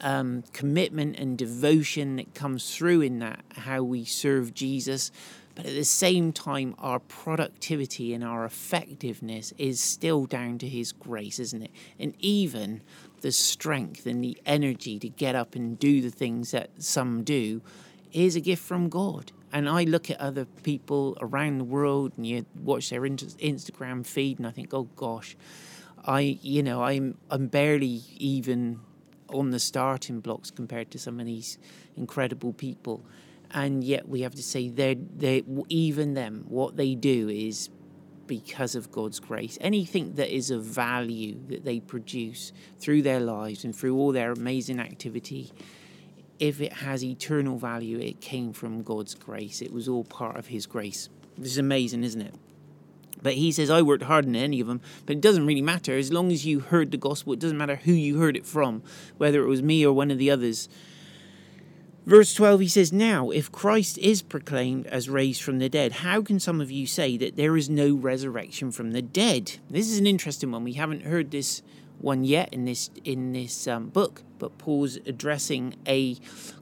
um, 0.00 0.44
commitment 0.52 1.18
and 1.18 1.36
devotion 1.36 2.16
that 2.16 2.34
comes 2.34 2.74
through 2.74 3.02
in 3.02 3.18
that, 3.18 3.44
how 3.56 3.82
we 3.82 4.04
serve 4.04 4.54
Jesus. 4.54 5.10
But 5.54 5.64
at 5.64 5.72
the 5.72 5.84
same 5.84 6.32
time, 6.32 6.74
our 6.78 6.98
productivity 6.98 8.12
and 8.12 8.22
our 8.22 8.44
effectiveness 8.44 9.54
is 9.56 9.80
still 9.80 10.26
down 10.26 10.58
to 10.58 10.68
His 10.68 10.92
grace, 10.92 11.38
isn't 11.38 11.62
it? 11.62 11.70
And 11.98 12.14
even 12.18 12.82
the 13.26 13.32
strength 13.32 14.06
and 14.06 14.22
the 14.22 14.38
energy 14.46 15.00
to 15.00 15.08
get 15.08 15.34
up 15.34 15.56
and 15.56 15.80
do 15.80 16.00
the 16.00 16.10
things 16.10 16.52
that 16.52 16.70
some 16.78 17.24
do 17.24 17.60
is 18.12 18.36
a 18.36 18.40
gift 18.40 18.62
from 18.62 18.88
God. 18.88 19.32
And 19.52 19.68
I 19.68 19.82
look 19.82 20.08
at 20.12 20.20
other 20.20 20.44
people 20.62 21.18
around 21.20 21.58
the 21.58 21.64
world 21.64 22.12
and 22.16 22.24
you 22.24 22.46
watch 22.62 22.88
their 22.90 23.00
Instagram 23.00 24.06
feed 24.06 24.38
and 24.38 24.46
I 24.46 24.52
think, 24.52 24.72
oh 24.72 24.84
gosh, 24.94 25.36
I, 26.04 26.38
you 26.40 26.62
know, 26.62 26.84
I'm, 26.84 27.18
I'm 27.28 27.48
barely 27.48 28.02
even 28.16 28.78
on 29.30 29.50
the 29.50 29.58
starting 29.58 30.20
blocks 30.20 30.52
compared 30.52 30.92
to 30.92 30.98
some 31.00 31.18
of 31.18 31.26
these 31.26 31.58
incredible 31.96 32.52
people. 32.52 33.04
And 33.50 33.82
yet 33.82 34.08
we 34.08 34.20
have 34.20 34.36
to 34.36 34.42
say 34.42 34.68
they 34.68 34.94
they 34.94 35.42
even 35.68 36.14
them, 36.14 36.44
what 36.46 36.76
they 36.76 36.94
do 36.94 37.28
is 37.28 37.70
because 38.26 38.74
of 38.74 38.90
God's 38.90 39.20
grace. 39.20 39.58
Anything 39.60 40.14
that 40.14 40.34
is 40.34 40.50
of 40.50 40.62
value 40.62 41.36
that 41.48 41.64
they 41.64 41.80
produce 41.80 42.52
through 42.78 43.02
their 43.02 43.20
lives 43.20 43.64
and 43.64 43.74
through 43.74 43.96
all 43.96 44.12
their 44.12 44.32
amazing 44.32 44.80
activity, 44.80 45.52
if 46.38 46.60
it 46.60 46.72
has 46.72 47.02
eternal 47.04 47.58
value, 47.58 47.98
it 47.98 48.20
came 48.20 48.52
from 48.52 48.82
God's 48.82 49.14
grace. 49.14 49.62
It 49.62 49.72
was 49.72 49.88
all 49.88 50.04
part 50.04 50.36
of 50.36 50.48
His 50.48 50.66
grace. 50.66 51.08
This 51.38 51.52
is 51.52 51.58
amazing, 51.58 52.04
isn't 52.04 52.20
it? 52.20 52.34
But 53.22 53.34
he 53.34 53.50
says, 53.50 53.70
I 53.70 53.82
worked 53.82 54.04
harder 54.04 54.26
than 54.26 54.36
any 54.36 54.60
of 54.60 54.66
them, 54.66 54.80
but 55.04 55.16
it 55.16 55.22
doesn't 55.22 55.46
really 55.46 55.62
matter. 55.62 55.96
As 55.96 56.12
long 56.12 56.30
as 56.30 56.44
you 56.44 56.60
heard 56.60 56.90
the 56.90 56.96
gospel, 56.96 57.32
it 57.32 57.38
doesn't 57.38 57.56
matter 57.56 57.76
who 57.76 57.92
you 57.92 58.18
heard 58.18 58.36
it 58.36 58.46
from, 58.46 58.82
whether 59.16 59.42
it 59.42 59.48
was 59.48 59.62
me 59.62 59.84
or 59.86 59.92
one 59.92 60.10
of 60.10 60.18
the 60.18 60.30
others. 60.30 60.68
Verse 62.06 62.32
12, 62.34 62.60
he 62.60 62.68
says, 62.68 62.92
Now, 62.92 63.30
if 63.30 63.50
Christ 63.50 63.98
is 63.98 64.22
proclaimed 64.22 64.86
as 64.86 65.10
raised 65.10 65.42
from 65.42 65.58
the 65.58 65.68
dead, 65.68 65.90
how 65.90 66.22
can 66.22 66.38
some 66.38 66.60
of 66.60 66.70
you 66.70 66.86
say 66.86 67.16
that 67.16 67.34
there 67.34 67.56
is 67.56 67.68
no 67.68 67.96
resurrection 67.96 68.70
from 68.70 68.92
the 68.92 69.02
dead? 69.02 69.58
This 69.68 69.90
is 69.90 69.98
an 69.98 70.06
interesting 70.06 70.52
one. 70.52 70.62
We 70.62 70.74
haven't 70.74 71.02
heard 71.02 71.32
this 71.32 71.62
one 71.98 72.22
yet 72.22 72.54
in 72.54 72.64
this 72.64 72.90
in 73.04 73.32
this 73.32 73.66
um, 73.66 73.88
book, 73.88 74.22
but 74.38 74.56
Paul's 74.56 74.96
addressing 75.04 75.74
a 75.88 76.16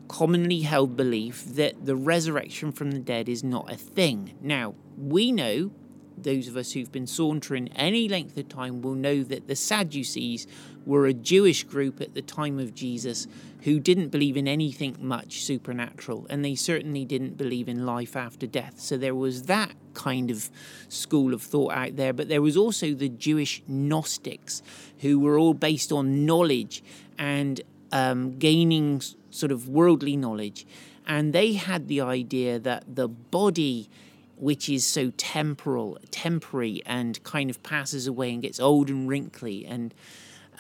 commonly 0.08 0.60
held 0.60 0.96
belief 0.96 1.44
that 1.44 1.84
the 1.84 1.96
resurrection 1.96 2.72
from 2.72 2.92
the 2.92 2.98
dead 2.98 3.28
is 3.28 3.44
not 3.44 3.70
a 3.70 3.76
thing. 3.76 4.32
Now, 4.40 4.74
we 4.96 5.30
know 5.30 5.72
those 6.16 6.48
of 6.48 6.56
us 6.56 6.72
who've 6.72 6.92
been 6.92 7.06
sauntering 7.06 7.68
any 7.72 8.08
length 8.08 8.38
of 8.38 8.48
time 8.48 8.80
will 8.80 8.94
know 8.94 9.22
that 9.22 9.46
the 9.46 9.56
Sadducees 9.56 10.46
were 10.86 11.06
a 11.06 11.12
Jewish 11.12 11.64
group 11.64 12.00
at 12.00 12.14
the 12.14 12.22
time 12.22 12.58
of 12.58 12.74
Jesus 12.74 13.26
who 13.62 13.80
didn't 13.80 14.08
believe 14.08 14.36
in 14.36 14.46
anything 14.46 14.96
much 15.00 15.42
supernatural, 15.42 16.26
and 16.28 16.44
they 16.44 16.54
certainly 16.54 17.04
didn't 17.04 17.36
believe 17.36 17.68
in 17.68 17.86
life 17.86 18.14
after 18.14 18.46
death. 18.46 18.78
So 18.78 18.98
there 18.98 19.14
was 19.14 19.44
that 19.44 19.72
kind 19.94 20.30
of 20.30 20.50
school 20.88 21.32
of 21.32 21.40
thought 21.40 21.72
out 21.72 21.96
there, 21.96 22.12
but 22.12 22.28
there 22.28 22.42
was 22.42 22.56
also 22.56 22.92
the 22.92 23.08
Jewish 23.08 23.62
Gnostics 23.66 24.62
who 25.00 25.18
were 25.18 25.38
all 25.38 25.54
based 25.54 25.92
on 25.92 26.26
knowledge 26.26 26.82
and 27.18 27.60
um, 27.90 28.38
gaining 28.38 29.00
sort 29.30 29.52
of 29.52 29.68
worldly 29.68 30.16
knowledge. 30.16 30.66
And 31.06 31.32
they 31.32 31.54
had 31.54 31.88
the 31.88 32.00
idea 32.02 32.58
that 32.58 32.84
the 32.94 33.08
body 33.08 33.88
which 34.36 34.68
is 34.68 34.84
so 34.84 35.10
temporal, 35.16 35.98
temporary, 36.10 36.82
and 36.84 37.22
kind 37.22 37.50
of 37.50 37.62
passes 37.62 38.06
away 38.06 38.32
and 38.32 38.42
gets 38.42 38.58
old 38.58 38.90
and 38.90 39.08
wrinkly. 39.08 39.64
And 39.64 39.94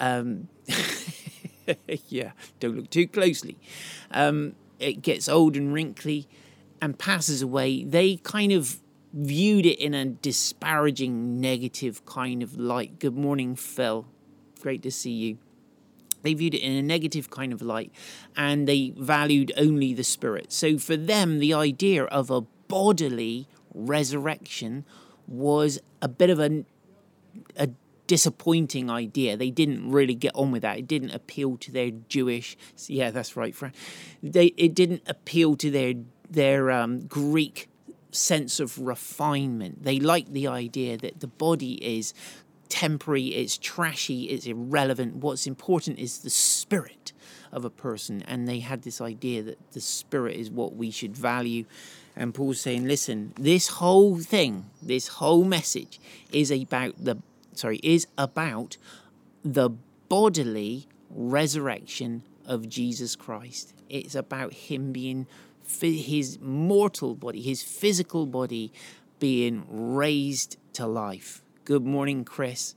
um, 0.00 0.48
yeah, 2.08 2.32
don't 2.60 2.76
look 2.76 2.90
too 2.90 3.06
closely. 3.06 3.56
Um, 4.10 4.54
it 4.78 5.02
gets 5.02 5.28
old 5.28 5.56
and 5.56 5.72
wrinkly 5.72 6.28
and 6.80 6.98
passes 6.98 7.42
away. 7.42 7.84
They 7.84 8.16
kind 8.16 8.52
of 8.52 8.80
viewed 9.12 9.64
it 9.64 9.78
in 9.78 9.94
a 9.94 10.04
disparaging, 10.04 11.40
negative 11.40 12.04
kind 12.04 12.42
of 12.42 12.56
light. 12.56 12.98
Good 12.98 13.16
morning, 13.16 13.54
Phil. 13.56 14.06
Great 14.60 14.82
to 14.82 14.90
see 14.90 15.12
you. 15.12 15.38
They 16.22 16.34
viewed 16.34 16.54
it 16.54 16.62
in 16.62 16.72
a 16.72 16.82
negative 16.82 17.30
kind 17.30 17.52
of 17.52 17.62
light 17.62 17.92
and 18.34 18.66
they 18.66 18.94
valued 18.96 19.52
only 19.56 19.92
the 19.92 20.02
spirit. 20.02 20.52
So 20.52 20.78
for 20.78 20.96
them, 20.96 21.38
the 21.38 21.52
idea 21.52 22.04
of 22.04 22.30
a 22.30 22.40
bodily 22.40 23.46
resurrection 23.74 24.84
was 25.26 25.78
a 26.00 26.08
bit 26.08 26.30
of 26.30 26.40
a, 26.40 26.64
disappointing 28.06 28.90
idea. 28.90 29.36
They 29.36 29.50
didn't 29.50 29.90
really 29.90 30.14
get 30.14 30.32
on 30.34 30.50
with 30.50 30.62
that. 30.62 30.78
It 30.78 30.86
didn't 30.86 31.10
appeal 31.10 31.56
to 31.58 31.72
their 31.72 31.90
Jewish. 32.08 32.56
Yeah, 32.86 33.10
that's 33.10 33.36
right. 33.36 33.54
They 34.22 34.46
it 34.56 34.74
didn't 34.74 35.02
appeal 35.06 35.56
to 35.56 35.70
their 35.70 35.94
their 36.28 36.70
um, 36.70 37.06
Greek 37.06 37.68
sense 38.10 38.60
of 38.60 38.78
refinement. 38.78 39.84
They 39.84 39.98
liked 39.98 40.32
the 40.32 40.46
idea 40.46 40.96
that 40.98 41.20
the 41.20 41.26
body 41.26 41.74
is 41.74 42.14
temporary, 42.68 43.26
it's 43.26 43.58
trashy, 43.58 44.24
it's 44.24 44.46
irrelevant. 44.46 45.16
What's 45.16 45.46
important 45.46 45.98
is 45.98 46.18
the 46.18 46.30
spirit 46.30 47.12
of 47.52 47.64
a 47.64 47.70
person, 47.70 48.22
and 48.22 48.48
they 48.48 48.60
had 48.60 48.82
this 48.82 49.00
idea 49.00 49.42
that 49.42 49.72
the 49.72 49.80
spirit 49.80 50.36
is 50.36 50.50
what 50.50 50.74
we 50.74 50.90
should 50.90 51.16
value. 51.16 51.66
And 52.16 52.34
Paul's 52.34 52.60
saying, 52.60 52.86
listen, 52.86 53.32
this 53.38 53.68
whole 53.68 54.18
thing, 54.18 54.70
this 54.82 55.08
whole 55.08 55.44
message 55.44 56.00
is 56.32 56.50
about 56.50 56.94
the 56.98 57.18
sorry, 57.54 57.80
is 57.82 58.06
about 58.18 58.76
the 59.44 59.70
bodily 60.08 60.86
resurrection 61.10 62.22
of 62.46 62.68
Jesus 62.68 63.16
Christ. 63.16 63.74
It's 63.88 64.14
about 64.14 64.52
him 64.52 64.92
being 64.92 65.26
his 65.80 66.38
mortal 66.40 67.14
body, 67.14 67.40
his 67.40 67.62
physical 67.62 68.26
body 68.26 68.72
being 69.18 69.64
raised 69.68 70.56
to 70.74 70.86
life. 70.86 71.42
Good 71.64 71.84
morning, 71.84 72.24
Chris. 72.24 72.74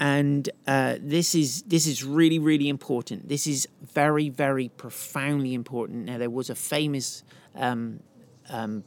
And 0.00 0.48
uh, 0.66 0.96
this 1.00 1.34
is 1.34 1.62
this 1.62 1.86
is 1.86 2.04
really 2.04 2.38
really 2.38 2.68
important. 2.68 3.28
This 3.28 3.46
is 3.46 3.66
very 3.82 4.28
very 4.28 4.68
profoundly 4.68 5.54
important. 5.54 6.06
Now 6.06 6.18
there 6.18 6.30
was 6.30 6.50
a 6.50 6.54
famous 6.54 7.24
um, 7.56 8.00
um, 8.48 8.84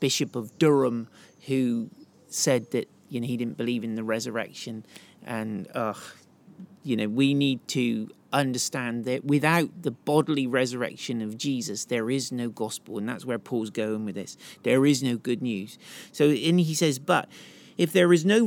bishop 0.00 0.36
of 0.36 0.58
Durham 0.58 1.08
who 1.46 1.90
said 2.28 2.70
that 2.72 2.88
you 3.10 3.20
know 3.20 3.26
he 3.26 3.36
didn't 3.36 3.58
believe 3.58 3.84
in 3.84 3.94
the 3.94 4.04
resurrection, 4.04 4.86
and 5.26 5.68
uh, 5.74 5.94
you 6.82 6.96
know 6.96 7.08
we 7.08 7.34
need 7.34 7.66
to 7.68 8.08
understand 8.32 9.04
that 9.04 9.24
without 9.24 9.82
the 9.82 9.90
bodily 9.90 10.46
resurrection 10.46 11.20
of 11.20 11.36
Jesus, 11.36 11.84
there 11.84 12.10
is 12.10 12.30
no 12.32 12.48
gospel. 12.48 12.98
And 12.98 13.08
that's 13.08 13.24
where 13.24 13.38
Paul's 13.38 13.70
going 13.70 14.04
with 14.04 14.14
this. 14.14 14.36
There 14.62 14.86
is 14.86 15.02
no 15.02 15.16
good 15.16 15.42
news. 15.42 15.78
So, 16.12 16.26
and 16.28 16.60
he 16.60 16.74
says, 16.74 16.98
but 16.98 17.28
if 17.76 17.92
there 17.92 18.12
is 18.12 18.24
no 18.24 18.44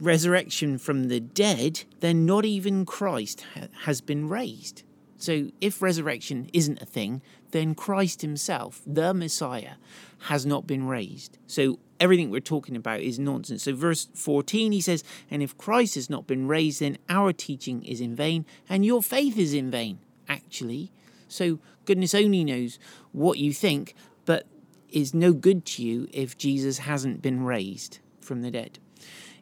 resurrection 0.00 0.78
from 0.78 1.08
the 1.08 1.20
dead, 1.20 1.84
then 2.00 2.26
not 2.26 2.44
even 2.44 2.84
Christ 2.84 3.44
ha- 3.54 3.68
has 3.84 4.00
been 4.00 4.28
raised. 4.28 4.82
So, 5.24 5.50
if 5.58 5.80
resurrection 5.80 6.50
isn't 6.52 6.82
a 6.82 6.84
thing, 6.84 7.22
then 7.52 7.74
Christ 7.74 8.20
himself, 8.20 8.82
the 8.86 9.14
Messiah, 9.14 9.76
has 10.24 10.44
not 10.44 10.66
been 10.66 10.86
raised. 10.86 11.38
So, 11.46 11.78
everything 11.98 12.30
we're 12.30 12.40
talking 12.40 12.76
about 12.76 13.00
is 13.00 13.18
nonsense. 13.18 13.62
So, 13.62 13.74
verse 13.74 14.08
14, 14.12 14.72
he 14.72 14.82
says, 14.82 15.02
And 15.30 15.42
if 15.42 15.56
Christ 15.56 15.94
has 15.94 16.10
not 16.10 16.26
been 16.26 16.46
raised, 16.46 16.80
then 16.80 16.98
our 17.08 17.32
teaching 17.32 17.82
is 17.84 18.02
in 18.02 18.14
vain, 18.14 18.44
and 18.68 18.84
your 18.84 19.02
faith 19.02 19.38
is 19.38 19.54
in 19.54 19.70
vain, 19.70 19.98
actually. 20.28 20.92
So, 21.26 21.58
goodness 21.86 22.14
only 22.14 22.44
knows 22.44 22.78
what 23.12 23.38
you 23.38 23.54
think, 23.54 23.94
but 24.26 24.46
is 24.90 25.14
no 25.14 25.32
good 25.32 25.64
to 25.66 25.82
you 25.82 26.06
if 26.12 26.36
Jesus 26.36 26.78
hasn't 26.80 27.22
been 27.22 27.44
raised 27.44 27.98
from 28.20 28.42
the 28.42 28.50
dead. 28.50 28.78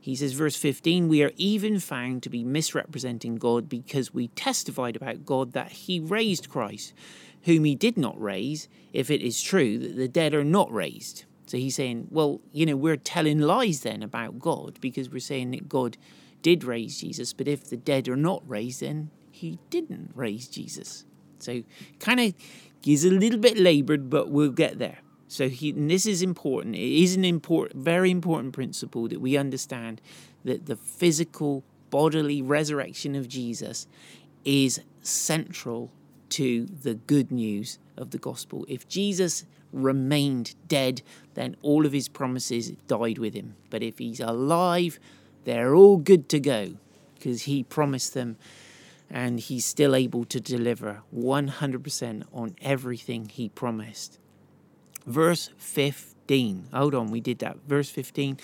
He 0.03 0.17
says, 0.17 0.33
verse 0.33 0.57
15, 0.57 1.07
we 1.07 1.23
are 1.23 1.31
even 1.37 1.79
found 1.79 2.25
to 2.25 2.29
be 2.29 2.43
misrepresenting 2.43 3.37
God 3.37 3.69
because 3.69 4.13
we 4.13 4.27
testified 4.29 4.97
about 4.97 5.25
God 5.25 5.53
that 5.53 5.71
he 5.71 6.01
raised 6.01 6.49
Christ, 6.49 6.93
whom 7.43 7.63
he 7.63 7.77
did 7.77 7.97
not 7.97 8.21
raise, 8.21 8.69
if 8.93 9.13
it 9.13 9.23
is 9.23 9.41
true 9.41 9.79
that 9.79 9.95
the 9.95 10.09
dead 10.09 10.35
are 10.35 10.43
not 10.43 10.73
raised. 10.73 11.25
So 11.47 11.57
he's 11.57 11.77
saying, 11.77 12.09
well, 12.11 12.41
you 12.51 12.67
know, 12.67 12.75
we're 12.75 12.97
telling 12.97 13.39
lies 13.39 13.83
then 13.83 14.03
about 14.03 14.41
God 14.41 14.77
because 14.81 15.09
we're 15.09 15.21
saying 15.21 15.53
that 15.53 15.69
God 15.69 15.97
did 16.43 16.65
raise 16.65 17.01
Jesus, 17.01 17.33
but 17.33 17.47
if 17.47 17.71
the 17.71 17.77
dead 17.77 18.09
are 18.09 18.17
not 18.17 18.43
raised, 18.45 18.81
then 18.81 19.09
he 19.31 19.61
didn't 19.71 20.11
raise 20.17 20.49
Jesus. 20.49 21.05
So 21.39 21.63
kind 22.01 22.19
of 22.19 22.35
is 22.85 23.05
a 23.05 23.11
little 23.11 23.39
bit 23.39 23.57
labored, 23.57 24.11
but 24.11 24.31
we'll 24.31 24.51
get 24.51 24.81
there. 24.81 24.99
So 25.33 25.49
he, 25.49 25.73
this 25.73 26.05
is 26.05 26.21
important. 26.21 26.75
It 26.75 27.03
is 27.03 27.17
an 27.17 27.25
important, 27.25 27.83
very 27.83 28.11
important 28.11 28.53
principle 28.53 29.09
that 29.09 29.19
we 29.19 29.39
understand 29.39 30.03
that 30.45 30.67
the 30.67 30.77
physical 30.77 31.65
bodily 31.89 32.43
resurrection 32.43 33.15
of 33.15 33.29
Jesus 33.29 33.87
is 34.45 34.83
central 35.01 35.91
to 36.29 36.67
the 36.67 36.97
good 36.97 37.33
news 37.33 37.79
of 37.97 38.11
the 38.11 38.19
gospel. 38.19 38.67
If 38.69 38.87
Jesus 38.89 39.47
remained 39.73 40.55
dead, 40.69 41.01
then 41.33 41.57
all 41.63 41.87
of 41.87 41.93
his 41.93 42.11
promises 42.11 42.73
died 42.87 43.17
with 43.17 43.33
him. 43.33 43.57
But 43.71 43.83
if 43.83 44.01
he's 44.01 44.21
alive, 44.21 45.01
they're 45.45 45.75
all 45.75 45.97
good 45.97 46.29
to 46.29 46.41
go 46.41 46.75
because 47.15 47.45
he 47.45 47.63
promised 47.63 48.13
them 48.13 48.37
and 49.09 49.41
he's 49.41 49.65
still 49.65 49.95
able 49.95 50.27
to 50.27 50.41
deliver 50.43 51.01
100% 51.17 52.25
on 52.35 52.55
everything 52.61 53.31
he 53.31 53.49
promised. 53.49 54.19
Verse 55.07 55.51
15. 55.57 56.69
Hold 56.73 56.95
on, 56.95 57.11
we 57.11 57.21
did 57.21 57.39
that. 57.41 57.57
Verse 57.67 57.91
15. 57.91 58.39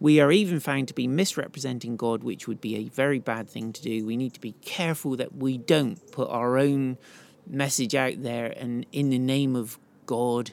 We 0.00 0.20
are 0.20 0.32
even 0.32 0.60
found 0.60 0.88
to 0.88 0.94
be 0.94 1.06
misrepresenting 1.06 1.96
God, 1.96 2.22
which 2.22 2.46
would 2.46 2.60
be 2.60 2.76
a 2.76 2.88
very 2.88 3.18
bad 3.18 3.48
thing 3.48 3.72
to 3.72 3.82
do. 3.82 4.06
We 4.06 4.16
need 4.16 4.34
to 4.34 4.40
be 4.40 4.52
careful 4.62 5.16
that 5.16 5.36
we 5.36 5.58
don't 5.58 6.10
put 6.12 6.28
our 6.28 6.58
own 6.58 6.98
message 7.46 7.94
out 7.94 8.22
there 8.22 8.54
and 8.56 8.86
in 8.92 9.10
the 9.10 9.18
name 9.18 9.56
of 9.56 9.78
God 10.06 10.52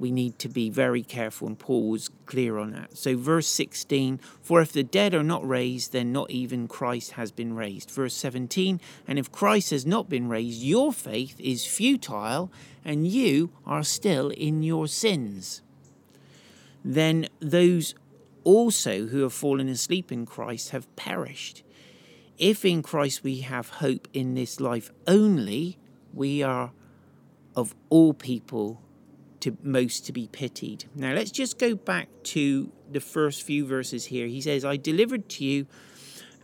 we 0.00 0.10
need 0.10 0.38
to 0.38 0.48
be 0.48 0.70
very 0.70 1.02
careful, 1.02 1.46
and 1.46 1.58
Paul 1.58 1.90
was 1.90 2.08
clear 2.24 2.56
on 2.56 2.72
that. 2.72 2.96
So, 2.96 3.18
verse 3.18 3.46
16 3.46 4.18
For 4.40 4.62
if 4.62 4.72
the 4.72 4.82
dead 4.82 5.12
are 5.12 5.22
not 5.22 5.46
raised, 5.46 5.92
then 5.92 6.10
not 6.10 6.30
even 6.30 6.68
Christ 6.68 7.12
has 7.12 7.30
been 7.30 7.54
raised. 7.54 7.90
Verse 7.90 8.14
17 8.14 8.80
And 9.06 9.18
if 9.18 9.30
Christ 9.30 9.70
has 9.70 9.84
not 9.84 10.08
been 10.08 10.30
raised, 10.30 10.62
your 10.62 10.90
faith 10.90 11.38
is 11.38 11.66
futile, 11.66 12.50
and 12.82 13.06
you 13.06 13.50
are 13.66 13.84
still 13.84 14.30
in 14.30 14.62
your 14.62 14.88
sins. 14.88 15.60
Then 16.82 17.28
those 17.40 17.94
also 18.42 19.06
who 19.08 19.20
have 19.20 19.34
fallen 19.34 19.68
asleep 19.68 20.10
in 20.10 20.24
Christ 20.24 20.70
have 20.70 20.96
perished. 20.96 21.62
If 22.38 22.64
in 22.64 22.82
Christ 22.82 23.22
we 23.22 23.40
have 23.40 23.68
hope 23.68 24.08
in 24.14 24.34
this 24.34 24.60
life 24.60 24.90
only, 25.06 25.76
we 26.14 26.42
are 26.42 26.72
of 27.54 27.74
all 27.90 28.14
people 28.14 28.80
to 29.40 29.56
most 29.62 30.06
to 30.06 30.12
be 30.12 30.28
pitied. 30.30 30.84
Now 30.94 31.12
let's 31.12 31.30
just 31.30 31.58
go 31.58 31.74
back 31.74 32.08
to 32.24 32.70
the 32.90 33.00
first 33.00 33.42
few 33.42 33.66
verses 33.66 34.06
here. 34.06 34.26
He 34.26 34.40
says, 34.40 34.64
I 34.64 34.76
delivered 34.76 35.28
to 35.30 35.44
you 35.44 35.66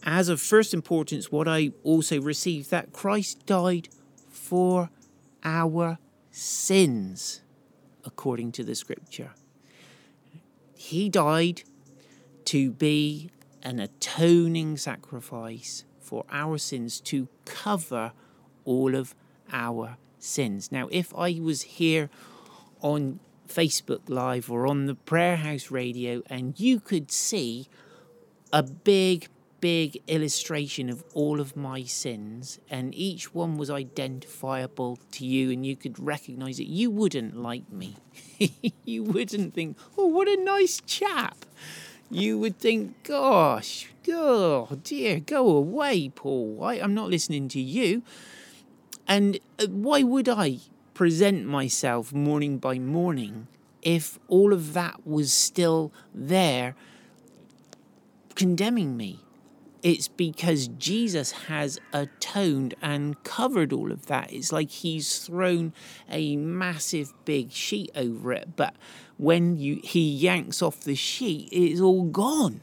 as 0.02 0.28
of 0.28 0.40
first 0.40 0.72
importance 0.72 1.32
what 1.32 1.48
I 1.48 1.72
also 1.82 2.20
received 2.20 2.70
that 2.70 2.92
Christ 2.92 3.44
died 3.46 3.88
for 4.28 4.90
our 5.44 5.98
sins, 6.30 7.40
according 8.04 8.52
to 8.52 8.64
the 8.64 8.74
scripture. 8.74 9.30
He 10.74 11.08
died 11.08 11.62
to 12.46 12.70
be 12.70 13.30
an 13.62 13.80
atoning 13.80 14.76
sacrifice 14.76 15.84
for 15.98 16.24
our 16.30 16.56
sins, 16.58 17.00
to 17.00 17.28
cover 17.44 18.12
all 18.64 18.94
of 18.94 19.14
our 19.52 19.96
sins. 20.20 20.70
Now, 20.70 20.88
if 20.92 21.12
I 21.16 21.40
was 21.40 21.62
here 21.62 22.08
on 22.86 23.18
Facebook 23.48 24.02
Live 24.08 24.48
or 24.48 24.64
on 24.64 24.86
the 24.86 24.94
Prayer 24.94 25.34
House 25.34 25.72
Radio, 25.72 26.22
and 26.26 26.58
you 26.60 26.78
could 26.78 27.10
see 27.10 27.68
a 28.52 28.62
big, 28.62 29.26
big 29.60 30.00
illustration 30.06 30.88
of 30.88 31.02
all 31.12 31.40
of 31.40 31.56
my 31.56 31.82
sins, 31.82 32.60
and 32.70 32.94
each 32.94 33.34
one 33.34 33.56
was 33.56 33.70
identifiable 33.70 35.00
to 35.10 35.26
you, 35.26 35.50
and 35.50 35.66
you 35.66 35.74
could 35.74 35.98
recognize 35.98 36.60
it, 36.60 36.68
you 36.68 36.88
wouldn't 36.88 37.36
like 37.36 37.68
me. 37.72 37.96
you 38.84 39.02
wouldn't 39.02 39.54
think, 39.54 39.76
oh, 39.98 40.06
what 40.06 40.28
a 40.28 40.36
nice 40.36 40.80
chap. 40.86 41.44
You 42.08 42.38
would 42.38 42.60
think, 42.60 43.02
gosh, 43.02 43.88
oh 44.08 44.68
dear, 44.84 45.18
go 45.18 45.48
away, 45.48 46.08
Paul. 46.10 46.62
I, 46.62 46.74
I'm 46.74 46.94
not 46.94 47.10
listening 47.10 47.48
to 47.48 47.60
you. 47.60 48.04
And 49.08 49.40
uh, 49.58 49.66
why 49.66 50.04
would 50.04 50.28
I? 50.28 50.60
Present 50.96 51.44
myself 51.44 52.10
morning 52.14 52.56
by 52.56 52.78
morning 52.78 53.46
if 53.82 54.18
all 54.28 54.54
of 54.54 54.72
that 54.72 55.06
was 55.06 55.30
still 55.30 55.92
there 56.14 56.74
condemning 58.34 58.96
me. 58.96 59.20
It's 59.82 60.08
because 60.08 60.68
Jesus 60.68 61.32
has 61.48 61.78
atoned 61.92 62.72
and 62.80 63.22
covered 63.24 63.74
all 63.74 63.92
of 63.92 64.06
that. 64.06 64.32
It's 64.32 64.52
like 64.52 64.70
he's 64.70 65.18
thrown 65.18 65.74
a 66.10 66.34
massive 66.38 67.12
big 67.26 67.52
sheet 67.52 67.90
over 67.94 68.32
it, 68.32 68.56
but 68.56 68.74
when 69.18 69.58
you 69.58 69.82
he 69.84 70.00
yanks 70.00 70.62
off 70.62 70.80
the 70.80 70.94
sheet, 70.94 71.50
it's 71.52 71.78
all 71.78 72.04
gone. 72.04 72.62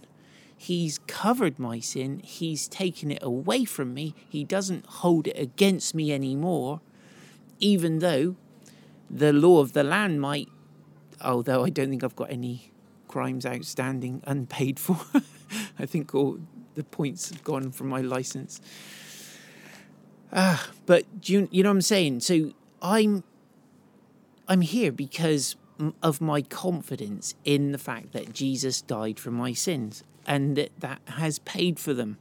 He's 0.58 0.98
covered 1.06 1.60
my 1.60 1.80
sin. 1.80 2.20
He's 2.24 2.68
taken 2.68 3.12
it 3.12 3.22
away 3.22 3.64
from 3.64 3.94
me. 3.94 4.16
He 4.28 4.44
doesn't 4.44 4.88
hold 4.88 5.28
it 5.28 5.38
against 5.38 5.94
me 5.94 6.12
anymore, 6.12 6.82
even 7.64 8.00
though 8.00 8.36
the 9.10 9.32
law 9.32 9.62
of 9.62 9.72
the 9.72 9.84
land 9.84 10.20
might, 10.20 10.50
although 11.22 11.64
I 11.64 11.70
don't 11.70 11.90
think 11.90 12.04
I've 12.04 12.16
got 12.16 12.30
any 12.30 12.72
crimes 13.08 13.46
outstanding 13.46 14.22
unpaid 14.26 14.80
for. 14.80 15.00
I 15.80 15.86
think 15.86 16.14
all 16.14 16.40
the 16.76 16.84
points 16.84 17.30
have 17.30 17.44
gone 17.44 17.72
from 17.72 17.88
my 17.88 18.02
license. 18.02 18.60
Ah, 20.34 20.70
but 20.86 21.06
you, 21.24 21.48
you 21.52 21.64
know 21.64 21.70
what 21.70 21.76
I'm 21.76 21.82
saying? 21.82 22.20
So 22.20 22.52
I'm 22.82 23.24
I'm 24.48 24.62
here 24.62 24.92
because 24.92 25.56
of 26.02 26.20
my 26.20 26.42
confidence 26.42 27.34
in 27.46 27.72
the 27.72 27.78
fact 27.78 28.12
that 28.12 28.34
Jesus 28.34 28.82
died 28.82 29.20
for 29.20 29.32
my 29.32 29.54
sins 29.54 30.04
and 30.28 30.58
that 30.58 30.72
that 30.80 31.00
has 31.06 31.40
paid 31.40 31.80
for 31.80 31.94
them. 31.94 32.18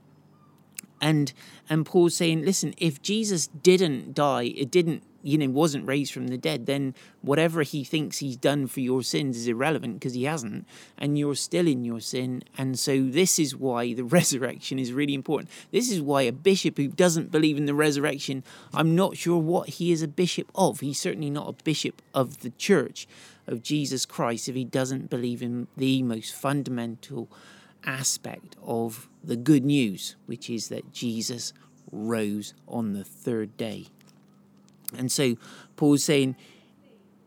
And 1.02 1.32
and 1.68 1.84
Paul's 1.84 2.14
saying, 2.14 2.44
listen, 2.44 2.72
if 2.78 3.02
Jesus 3.02 3.48
didn't 3.48 4.14
die, 4.14 4.54
it 4.56 4.70
didn't 4.70 5.02
you 5.22 5.38
know 5.38 5.48
wasn't 5.48 5.86
raised 5.86 6.12
from 6.12 6.28
the 6.28 6.36
dead 6.36 6.66
then 6.66 6.94
whatever 7.20 7.62
he 7.62 7.84
thinks 7.84 8.18
he's 8.18 8.36
done 8.36 8.66
for 8.66 8.80
your 8.80 9.02
sins 9.02 9.36
is 9.36 9.46
irrelevant 9.46 9.94
because 9.94 10.14
he 10.14 10.24
hasn't 10.24 10.66
and 10.98 11.16
you're 11.16 11.34
still 11.34 11.68
in 11.68 11.84
your 11.84 12.00
sin. 12.00 12.42
And 12.58 12.78
so 12.78 13.04
this 13.04 13.38
is 13.38 13.54
why 13.54 13.94
the 13.94 14.04
resurrection 14.18 14.78
is 14.78 14.92
really 14.92 15.14
important. 15.14 15.50
This 15.70 15.90
is 15.90 16.00
why 16.00 16.22
a 16.22 16.32
bishop 16.32 16.76
who 16.76 16.88
doesn't 16.88 17.30
believe 17.30 17.56
in 17.56 17.66
the 17.66 17.74
resurrection 17.74 18.42
i'm 18.74 18.94
not 18.94 19.16
sure 19.16 19.38
what 19.38 19.68
he 19.68 19.92
is 19.92 20.02
a 20.02 20.08
bishop 20.08 20.50
of. 20.54 20.80
He's 20.80 21.00
certainly 21.00 21.30
not 21.30 21.48
a 21.48 21.64
bishop 21.64 22.02
of 22.14 22.40
the 22.40 22.50
church 22.50 23.06
of 23.46 23.62
jesus 23.62 24.06
christ 24.06 24.48
if 24.48 24.54
he 24.54 24.64
doesn't 24.64 25.10
believe 25.10 25.42
in 25.42 25.66
the 25.76 26.02
most 26.02 26.32
fundamental 26.32 27.28
aspect 27.84 28.56
of 28.62 29.08
the 29.22 29.36
good 29.36 29.64
news 29.64 30.16
which 30.26 30.48
is 30.48 30.68
that 30.68 30.92
jesus 30.92 31.52
rose 31.90 32.54
on 32.66 32.92
the 32.92 33.04
third 33.04 33.56
day 33.56 33.86
and 34.96 35.10
so 35.10 35.36
Paul's 35.76 36.04
saying, 36.04 36.36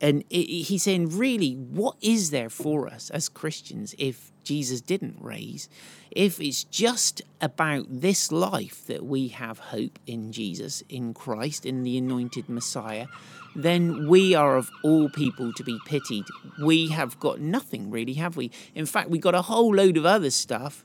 and 0.01 0.23
he's 0.29 0.83
saying, 0.83 1.17
really, 1.17 1.53
what 1.53 1.95
is 2.01 2.29
there 2.29 2.49
for 2.49 2.87
us 2.87 3.09
as 3.09 3.29
Christians 3.29 3.95
if 3.97 4.31
Jesus 4.43 4.81
didn't 4.81 5.17
raise? 5.19 5.69
If 6.11 6.39
it's 6.39 6.63
just 6.65 7.21
about 7.41 7.85
this 7.89 8.31
life 8.31 8.85
that 8.87 9.05
we 9.05 9.29
have 9.29 9.57
hope 9.57 9.97
in 10.05 10.31
Jesus, 10.31 10.83
in 10.89 11.13
Christ, 11.13 11.65
in 11.65 11.83
the 11.83 11.97
anointed 11.97 12.49
Messiah, 12.49 13.07
then 13.55 14.07
we 14.07 14.35
are 14.35 14.57
of 14.57 14.69
all 14.83 15.09
people 15.09 15.53
to 15.53 15.63
be 15.63 15.79
pitied. 15.85 16.25
We 16.61 16.89
have 16.89 17.19
got 17.19 17.39
nothing 17.39 17.89
really, 17.89 18.13
have 18.13 18.35
we? 18.35 18.51
In 18.73 18.85
fact, 18.85 19.09
we've 19.09 19.21
got 19.21 19.35
a 19.35 19.43
whole 19.43 19.73
load 19.73 19.97
of 19.97 20.05
other 20.05 20.29
stuff 20.29 20.83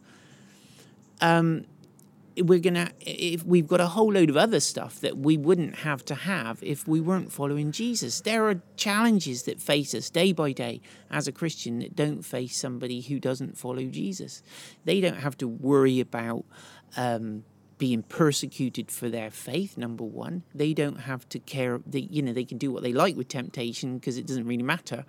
um, 1.20 1.64
we're 2.36 2.60
gonna 2.60 2.90
if 3.00 3.44
we've 3.44 3.66
got 3.66 3.80
a 3.80 3.88
whole 3.88 4.12
load 4.12 4.30
of 4.30 4.36
other 4.36 4.60
stuff 4.60 5.00
that 5.00 5.18
we 5.18 5.36
wouldn't 5.36 5.76
have 5.80 6.04
to 6.06 6.14
have 6.14 6.62
if 6.62 6.86
we 6.86 7.00
weren't 7.00 7.32
following 7.32 7.72
Jesus. 7.72 8.20
There 8.20 8.48
are 8.48 8.62
challenges 8.76 9.42
that 9.44 9.60
face 9.60 9.94
us 9.94 10.10
day 10.10 10.32
by 10.32 10.52
day 10.52 10.80
as 11.10 11.28
a 11.28 11.32
Christian 11.32 11.80
that 11.80 11.96
don't 11.96 12.22
face 12.22 12.56
somebody 12.56 13.00
who 13.00 13.18
doesn't 13.18 13.58
follow 13.58 13.84
Jesus. 13.84 14.42
They 14.84 15.00
don't 15.00 15.18
have 15.18 15.36
to 15.38 15.48
worry 15.48 16.00
about 16.00 16.44
um, 16.96 17.44
being 17.80 18.02
persecuted 18.02 18.90
for 18.90 19.08
their 19.08 19.30
faith. 19.30 19.78
Number 19.78 20.04
one, 20.04 20.42
they 20.54 20.74
don't 20.74 21.00
have 21.00 21.26
to 21.30 21.38
care. 21.38 21.80
They 21.86 22.00
you 22.00 22.22
know 22.22 22.32
they 22.32 22.44
can 22.44 22.58
do 22.58 22.70
what 22.70 22.82
they 22.84 22.92
like 22.92 23.16
with 23.16 23.26
temptation 23.26 23.98
because 23.98 24.18
it 24.18 24.26
doesn't 24.26 24.46
really 24.46 24.62
matter. 24.62 25.04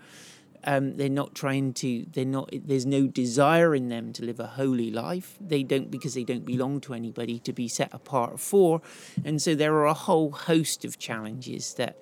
Um, 0.63 0.95
they're 0.95 1.09
not 1.09 1.35
trying 1.35 1.73
to. 1.73 2.05
They're 2.13 2.23
not. 2.25 2.49
There's 2.53 2.85
no 2.85 3.07
desire 3.07 3.75
in 3.75 3.89
them 3.89 4.13
to 4.13 4.23
live 4.23 4.39
a 4.39 4.47
holy 4.47 4.89
life. 4.89 5.37
They 5.41 5.63
don't 5.63 5.91
because 5.91 6.13
they 6.13 6.23
don't 6.23 6.45
belong 6.45 6.79
to 6.81 6.93
anybody 6.93 7.39
to 7.39 7.51
be 7.51 7.67
set 7.67 7.93
apart 7.93 8.39
for, 8.39 8.81
and 9.25 9.41
so 9.41 9.53
there 9.53 9.75
are 9.75 9.87
a 9.87 9.93
whole 9.93 10.31
host 10.31 10.85
of 10.85 10.97
challenges 10.97 11.73
that 11.73 11.97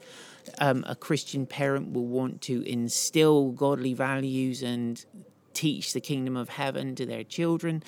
um, 0.59 0.85
a 0.87 0.95
Christian 0.95 1.47
parent 1.47 1.93
will 1.93 2.07
want 2.07 2.41
to 2.43 2.61
instill 2.69 3.51
godly 3.51 3.93
values 3.93 4.61
and 4.61 5.03
teach 5.53 5.93
the 5.93 6.01
kingdom 6.01 6.37
of 6.37 6.49
heaven 6.49 6.95
to 6.95 7.05
their 7.05 7.23
children. 7.23 7.83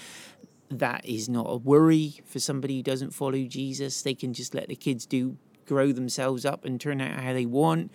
That 0.72 1.06
is 1.06 1.30
not 1.30 1.48
a 1.50 1.58
worry 1.58 2.22
for 2.26 2.40
somebody 2.40 2.78
who 2.78 2.84
doesn't 2.84 3.12
follow 3.12 3.44
Jesus. 3.44 4.02
They 4.02 4.14
can 4.14 4.34
just 4.34 4.56
let 4.56 4.70
the 4.70 4.76
kids 4.76 5.06
do 5.06 5.38
grow 5.66 5.92
themselves 5.92 6.46
up 6.46 6.66
and 6.66 6.82
turn 6.82 7.02
out 7.02 7.20
how 7.20 7.34
they 7.34 7.46
want 7.46 7.92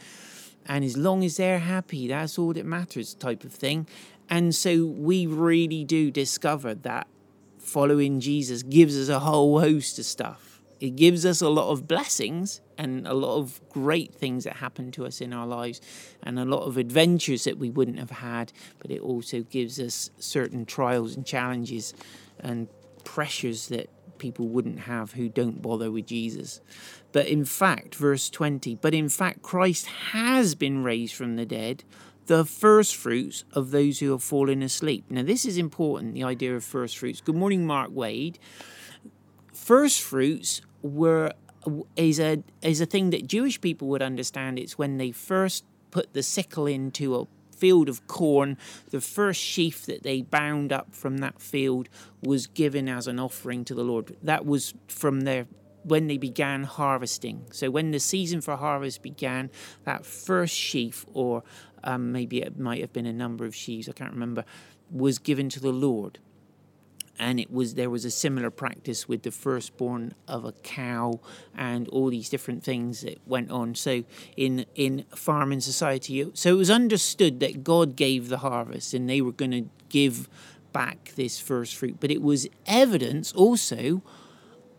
and 0.68 0.84
as 0.84 0.96
long 0.96 1.24
as 1.24 1.36
they're 1.36 1.60
happy, 1.60 2.08
that's 2.08 2.38
all 2.38 2.52
that 2.52 2.66
matters, 2.66 3.14
type 3.14 3.44
of 3.44 3.52
thing. 3.52 3.86
And 4.28 4.54
so 4.54 4.84
we 4.84 5.26
really 5.26 5.84
do 5.84 6.10
discover 6.10 6.74
that 6.74 7.06
following 7.58 8.20
Jesus 8.20 8.62
gives 8.62 8.98
us 8.98 9.08
a 9.08 9.20
whole 9.20 9.60
host 9.60 9.98
of 9.98 10.04
stuff. 10.04 10.62
It 10.80 10.96
gives 10.96 11.24
us 11.24 11.40
a 11.40 11.48
lot 11.48 11.70
of 11.70 11.86
blessings 11.86 12.60
and 12.78 13.06
a 13.06 13.14
lot 13.14 13.38
of 13.38 13.60
great 13.70 14.14
things 14.14 14.44
that 14.44 14.56
happen 14.56 14.90
to 14.92 15.06
us 15.06 15.20
in 15.20 15.32
our 15.32 15.46
lives 15.46 15.80
and 16.22 16.38
a 16.38 16.44
lot 16.44 16.62
of 16.62 16.76
adventures 16.76 17.44
that 17.44 17.58
we 17.58 17.70
wouldn't 17.70 17.98
have 17.98 18.10
had, 18.10 18.52
but 18.78 18.90
it 18.90 19.00
also 19.00 19.42
gives 19.42 19.80
us 19.80 20.10
certain 20.18 20.66
trials 20.66 21.16
and 21.16 21.24
challenges 21.24 21.94
and 22.40 22.68
pressures 23.04 23.68
that 23.68 23.88
people 24.18 24.48
wouldn't 24.48 24.80
have 24.80 25.12
who 25.12 25.28
don't 25.28 25.62
bother 25.62 25.90
with 25.90 26.06
Jesus. 26.06 26.60
But 27.12 27.26
in 27.26 27.44
fact, 27.44 27.94
verse 27.94 28.28
20, 28.30 28.76
but 28.76 28.94
in 28.94 29.08
fact, 29.08 29.42
Christ 29.42 29.86
has 29.86 30.54
been 30.54 30.82
raised 30.82 31.14
from 31.14 31.36
the 31.36 31.46
dead, 31.46 31.84
the 32.26 32.44
first 32.44 32.96
fruits 32.96 33.44
of 33.52 33.70
those 33.70 34.00
who 34.00 34.10
have 34.10 34.22
fallen 34.22 34.62
asleep. 34.62 35.04
Now, 35.08 35.22
this 35.22 35.44
is 35.44 35.58
important, 35.58 36.14
the 36.14 36.24
idea 36.24 36.56
of 36.56 36.64
first 36.64 36.98
fruits. 36.98 37.20
Good 37.20 37.36
morning, 37.36 37.66
Mark 37.66 37.90
Wade. 37.92 38.38
First 39.52 40.00
fruits 40.00 40.60
were 40.82 41.32
is 41.96 42.20
a 42.20 42.42
is 42.62 42.80
a 42.80 42.86
thing 42.86 43.10
that 43.10 43.26
Jewish 43.26 43.60
people 43.60 43.88
would 43.88 44.02
understand. 44.02 44.58
It's 44.58 44.78
when 44.78 44.98
they 44.98 45.12
first 45.12 45.64
put 45.90 46.12
the 46.12 46.22
sickle 46.22 46.66
into 46.66 47.16
a 47.16 47.26
field 47.56 47.88
of 47.88 48.06
corn, 48.06 48.58
the 48.90 49.00
first 49.00 49.40
sheaf 49.40 49.86
that 49.86 50.02
they 50.02 50.22
bound 50.22 50.72
up 50.72 50.94
from 50.94 51.18
that 51.18 51.40
field 51.40 51.88
was 52.22 52.46
given 52.46 52.88
as 52.88 53.06
an 53.06 53.18
offering 53.18 53.64
to 53.64 53.74
the 53.74 53.82
Lord. 53.82 54.16
That 54.22 54.44
was 54.44 54.74
from 54.88 55.22
their 55.22 55.46
when 55.82 56.08
they 56.08 56.18
began 56.18 56.64
harvesting. 56.64 57.46
So 57.52 57.70
when 57.70 57.92
the 57.92 58.00
season 58.00 58.40
for 58.40 58.56
harvest 58.56 59.02
began, 59.02 59.50
that 59.84 60.04
first 60.04 60.54
sheaf, 60.54 61.06
or 61.12 61.44
um, 61.84 62.10
maybe 62.10 62.42
it 62.42 62.58
might 62.58 62.80
have 62.80 62.92
been 62.92 63.06
a 63.06 63.12
number 63.12 63.44
of 63.44 63.54
sheaves, 63.54 63.88
I 63.88 63.92
can't 63.92 64.12
remember, 64.12 64.44
was 64.90 65.20
given 65.20 65.48
to 65.50 65.60
the 65.60 65.70
Lord. 65.70 66.18
And 67.18 67.40
it 67.40 67.50
was 67.50 67.74
there 67.74 67.90
was 67.90 68.04
a 68.04 68.10
similar 68.10 68.50
practice 68.50 69.08
with 69.08 69.22
the 69.22 69.30
firstborn 69.30 70.14
of 70.28 70.44
a 70.44 70.52
cow 70.52 71.20
and 71.56 71.88
all 71.88 72.10
these 72.10 72.28
different 72.28 72.62
things 72.62 73.00
that 73.00 73.18
went 73.26 73.50
on. 73.50 73.74
So 73.74 74.04
in 74.36 74.66
in 74.74 75.04
farming 75.14 75.60
society, 75.60 76.30
so 76.34 76.50
it 76.50 76.58
was 76.58 76.70
understood 76.70 77.40
that 77.40 77.64
God 77.64 77.96
gave 77.96 78.28
the 78.28 78.38
harvest 78.38 78.94
and 78.94 79.08
they 79.08 79.20
were 79.20 79.32
going 79.32 79.52
to 79.52 79.64
give 79.88 80.28
back 80.72 81.12
this 81.16 81.40
first 81.40 81.74
fruit. 81.74 81.96
But 82.00 82.10
it 82.10 82.20
was 82.20 82.46
evidence 82.66 83.32
also 83.32 84.02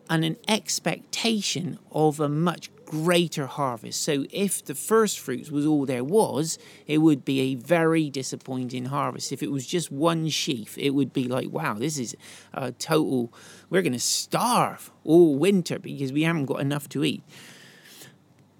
and 0.10 0.24
an 0.24 0.38
expectation 0.48 1.80
of 1.92 2.20
a 2.20 2.30
much 2.30 2.70
greater 2.88 3.46
harvest. 3.46 4.02
So, 4.02 4.26
if 4.32 4.64
the 4.64 4.74
first 4.74 5.20
fruits 5.20 5.52
was 5.52 5.66
all 5.66 5.86
there 5.86 6.04
was, 6.04 6.58
it 6.88 7.00
would 7.00 7.26
be 7.26 7.42
a 7.42 7.56
very 7.56 8.10
disappointing 8.10 8.86
harvest. 8.86 9.32
If 9.32 9.44
it 9.44 9.52
was 9.52 9.68
just 9.68 9.92
one 9.92 10.30
sheaf, 10.30 10.78
it 10.78 10.92
would 10.92 11.12
be 11.12 11.28
like, 11.28 11.50
wow, 11.50 11.74
this 11.74 12.00
is 12.00 12.16
a 12.54 12.72
total, 12.72 13.34
we're 13.70 13.82
going 13.82 13.94
to 13.94 14.00
starve 14.00 14.92
all 15.04 15.36
winter 15.36 15.78
because 15.78 16.14
we 16.14 16.24
haven't 16.24 16.46
got 16.46 16.62
enough 16.62 16.88
to 16.90 17.04
eat. 17.04 17.24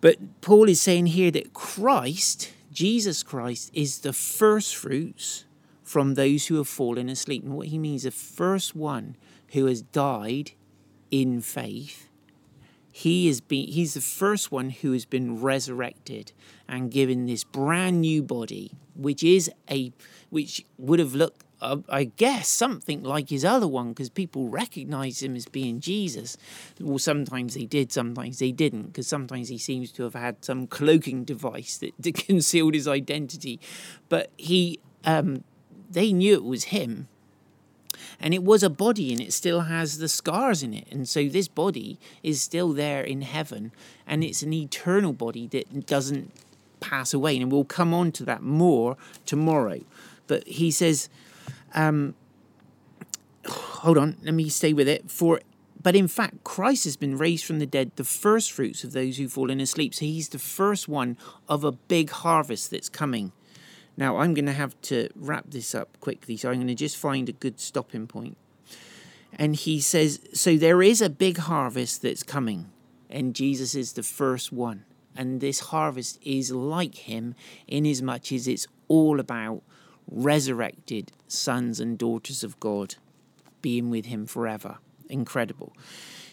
But 0.02 0.42
Paul 0.42 0.70
is 0.70 0.82
saying 0.82 1.08
here 1.08 1.32
that 1.32 1.54
Christ, 1.54 2.52
Jesus 2.72 3.24
Christ, 3.24 3.72
is 3.74 4.00
the 4.00 4.14
first 4.14 4.76
fruits 4.76 5.46
from 5.84 6.14
those 6.16 6.48
who 6.48 6.56
have 6.56 6.68
fallen 6.68 7.08
asleep. 7.10 7.44
And 7.44 7.54
what 7.54 7.68
he 7.68 7.80
means, 7.80 8.04
the 8.04 8.12
first 8.12 8.76
one 8.76 9.16
who 9.54 9.66
has 9.68 9.82
died 9.82 10.52
in 11.10 11.42
faith. 11.42 12.07
He 12.98 13.28
is 13.28 13.42
be, 13.42 13.68
he's 13.68 13.94
the 13.94 14.02
first 14.02 14.52
one 14.52 14.72
who 14.72 14.94
has 14.94 15.06
been 15.06 15.40
resurrected 15.40 16.32
and 16.68 16.90
given 16.90 17.28
this 17.28 17.44
brand 17.44 18.02
new 18.02 18.24
body, 18.24 18.72
which 18.96 19.22
is 19.22 19.52
a 19.70 19.92
which 20.32 20.66
would 20.80 20.98
have 20.98 21.14
looked, 21.14 21.44
uh, 21.62 21.78
I 21.90 22.06
guess, 22.06 22.48
something 22.48 23.04
like 23.04 23.30
his 23.30 23.46
other 23.46 23.68
one, 23.68 23.90
because 23.90 24.10
people 24.10 24.50
recognize 24.50 25.22
him 25.22 25.36
as 25.36 25.46
being 25.46 25.80
Jesus. 25.80 26.38
Well, 26.82 26.98
sometimes 26.98 27.54
they 27.54 27.66
did, 27.66 27.92
sometimes 27.92 28.40
they 28.40 28.52
didn't, 28.52 28.88
because 28.88 29.06
sometimes 29.06 29.50
he 29.50 29.60
seems 29.60 29.92
to 29.92 30.02
have 30.02 30.16
had 30.16 30.44
some 30.44 30.66
cloaking 30.66 31.24
device 31.24 31.78
that, 31.78 31.94
that 32.00 32.16
concealed 32.26 32.74
his 32.74 32.88
identity. 32.88 33.60
But 34.10 34.32
he, 34.38 34.80
um, 35.06 35.44
they 35.88 36.12
knew 36.12 36.34
it 36.34 36.44
was 36.44 36.64
him 36.64 37.10
and 38.20 38.34
it 38.34 38.44
was 38.44 38.64
a 38.64 38.70
body 38.70 39.12
and 39.12 39.22
it 39.22 39.34
still 39.34 39.62
has 39.62 39.98
the 39.98 40.08
scars 40.08 40.64
in 40.64 40.74
it. 40.74 40.88
And 40.92 41.08
so 41.08 41.28
this 41.28 41.48
body 41.48 42.00
is 42.24 42.42
still 42.42 42.74
there 42.74 43.04
in 43.04 43.22
heaven 43.22 43.72
and 44.06 44.24
it's 44.24 44.42
an 44.42 44.54
eternal 44.54 45.14
body 45.14 45.48
that 45.48 45.86
doesn't 45.86 46.32
pass 46.80 47.14
away. 47.14 47.38
And 47.38 47.52
we'll 47.52 47.66
come 47.66 47.94
on 47.94 48.12
to 48.14 48.26
that 48.26 48.42
more 48.42 48.98
tomorrow. 49.26 49.80
But 50.28 50.48
he 50.48 50.72
says, 50.72 51.10
um, 51.74 52.16
hold 53.46 53.98
on, 53.98 54.18
let 54.24 54.34
me 54.34 54.50
stay 54.50 54.74
with 54.74 54.88
it. 54.88 55.10
For 55.10 55.42
but 55.82 55.96
in 55.96 56.08
fact, 56.08 56.44
Christ 56.44 56.84
has 56.84 56.98
been 56.98 57.18
raised 57.18 57.46
from 57.46 57.60
the 57.60 57.66
dead, 57.66 57.92
the 57.96 58.04
first 58.04 58.52
fruits 58.52 58.84
of 58.84 58.92
those 58.92 59.18
who've 59.18 59.32
fallen 59.32 59.62
asleep. 59.62 59.94
So 59.94 60.06
he's 60.06 60.30
the 60.30 60.40
first 60.40 60.90
one 60.90 61.18
of 61.48 61.64
a 61.64 61.72
big 61.72 62.10
harvest 62.10 62.72
that's 62.72 62.90
coming. 62.90 63.32
Now, 63.98 64.18
I'm 64.18 64.36
going 64.36 64.46
to 64.46 64.54
have 64.54 64.80
to 64.84 65.10
wrap 65.16 65.46
this 65.50 65.74
up 65.74 66.00
quickly, 66.00 66.38
so 66.38 66.50
I'm 66.50 66.58
going 66.58 66.68
to 66.68 66.76
just 66.76 66.96
find 66.96 67.28
a 67.28 67.34
good 67.34 67.60
stopping 67.60 68.06
point. 68.06 68.38
And 69.34 69.56
he 69.56 69.82
says, 69.82 70.22
So 70.34 70.56
there 70.56 70.84
is 70.84 71.02
a 71.02 71.10
big 71.10 71.40
harvest 71.40 72.04
that's 72.04 72.24
coming, 72.24 72.70
and 73.10 73.36
Jesus 73.36 73.74
is 73.74 73.94
the 73.94 74.04
first 74.04 74.52
one. 74.52 74.86
And 75.16 75.42
this 75.42 75.60
harvest 75.60 76.20
is 76.22 76.52
like 76.52 76.94
him 76.94 77.34
in 77.68 77.88
as 77.88 78.04
much 78.04 78.32
as 78.32 78.48
it's 78.48 78.68
all 78.88 79.20
about 79.20 79.64
resurrected 80.10 81.12
sons 81.28 81.80
and 81.80 81.98
daughters 81.98 82.44
of 82.44 82.60
God 82.60 82.96
being 83.64 83.90
with 83.90 84.06
him 84.06 84.28
forever. 84.28 84.78
Incredible. 85.10 85.74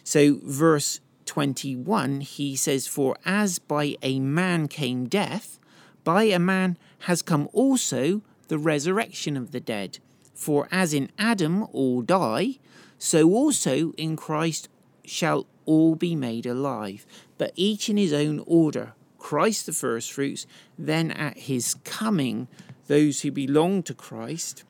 So, 0.02 0.38
verse 0.42 1.00
21, 1.24 2.20
he 2.20 2.56
says, 2.56 2.86
For 2.86 3.16
as 3.24 3.58
by 3.58 3.96
a 4.02 4.20
man 4.20 4.68
came 4.68 5.06
death, 5.06 5.58
by 6.04 6.24
a 6.24 6.38
man 6.38 6.78
has 7.00 7.22
come 7.22 7.48
also 7.52 8.22
the 8.48 8.58
resurrection 8.58 9.36
of 9.36 9.50
the 9.50 9.60
dead. 9.60 9.98
For 10.34 10.68
as 10.70 10.92
in 10.92 11.10
Adam 11.18 11.64
all 11.72 12.02
die, 12.02 12.58
so 12.98 13.30
also 13.30 13.92
in 13.92 14.16
Christ 14.16 14.68
shall 15.04 15.46
all 15.66 15.94
be 15.94 16.14
made 16.14 16.46
alive, 16.46 17.06
but 17.38 17.52
each 17.56 17.88
in 17.88 17.96
his 17.96 18.12
own 18.12 18.42
order. 18.46 18.92
Christ 19.18 19.66
the 19.66 19.72
firstfruits, 19.72 20.46
then 20.78 21.10
at 21.10 21.38
his 21.38 21.76
coming, 21.84 22.48
those 22.86 23.22
who 23.22 23.30
belong 23.30 23.82
to 23.84 23.94
Christ. 23.94 24.64